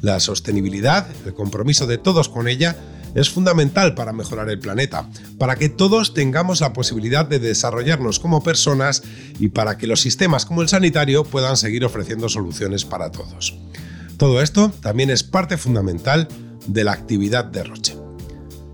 La 0.00 0.20
sostenibilidad, 0.20 1.06
el 1.26 1.34
compromiso 1.34 1.86
de 1.86 1.98
todos 1.98 2.28
con 2.28 2.46
ella, 2.46 2.76
es 3.14 3.30
fundamental 3.30 3.94
para 3.94 4.12
mejorar 4.12 4.48
el 4.48 4.58
planeta, 4.58 5.08
para 5.38 5.56
que 5.56 5.68
todos 5.68 6.14
tengamos 6.14 6.60
la 6.60 6.72
posibilidad 6.72 7.26
de 7.26 7.38
desarrollarnos 7.38 8.18
como 8.18 8.42
personas 8.42 9.02
y 9.38 9.48
para 9.48 9.76
que 9.76 9.86
los 9.86 10.00
sistemas 10.00 10.46
como 10.46 10.62
el 10.62 10.68
sanitario 10.68 11.24
puedan 11.24 11.56
seguir 11.56 11.84
ofreciendo 11.84 12.28
soluciones 12.28 12.84
para 12.84 13.10
todos. 13.10 13.58
Todo 14.16 14.40
esto 14.40 14.72
también 14.80 15.10
es 15.10 15.24
parte 15.24 15.56
fundamental 15.56 16.28
de 16.66 16.84
la 16.84 16.92
actividad 16.92 17.44
de 17.44 17.64
Roche. 17.64 18.01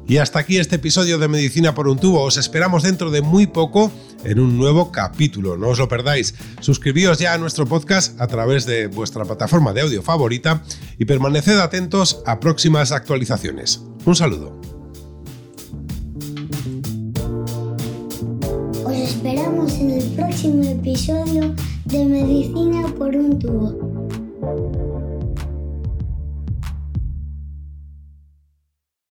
Y 0.09 0.17
hasta 0.17 0.39
aquí 0.39 0.57
este 0.57 0.77
episodio 0.77 1.19
de 1.19 1.29
Medicina 1.29 1.75
por 1.75 1.87
un 1.87 1.99
tubo. 1.99 2.23
Os 2.23 2.39
esperamos 2.39 2.83
dentro 2.83 3.11
de 3.11 3.21
muy 3.21 3.47
poco 3.47 3.93
en 4.25 4.41
un 4.41 4.57
nuevo 4.57 4.91
capítulo. 4.91 5.59
No 5.59 5.69
os 5.69 5.79
lo 5.79 5.87
perdáis. 5.87 6.35
Suscribíos 6.61 7.19
ya 7.19 7.35
a 7.35 7.39
nuestro 7.39 7.67
podcast 7.67 8.19
a 8.19 8.27
través 8.27 8.65
de 8.65 8.87
vuestra 8.87 9.27
plataforma 9.27 9.75
de 9.75 9.83
audio 9.83 10.03
favorita 10.03 10.63
y 10.99 11.05
permaneced 11.05 11.59
atentos 11.59 12.23
a 12.25 12.41
próximas 12.41 12.91
actualizaciones. 12.91 13.83
Un 14.07 14.17
saludo. 14.17 14.59
Os 18.87 18.95
esperamos 18.95 19.75
en 19.75 19.91
el 19.91 20.05
próximo 20.13 20.65
episodio 20.65 21.55
de 21.85 22.05
Medicina 22.07 22.87
por 22.97 23.15
un 23.15 23.39
tubo. 23.39 24.88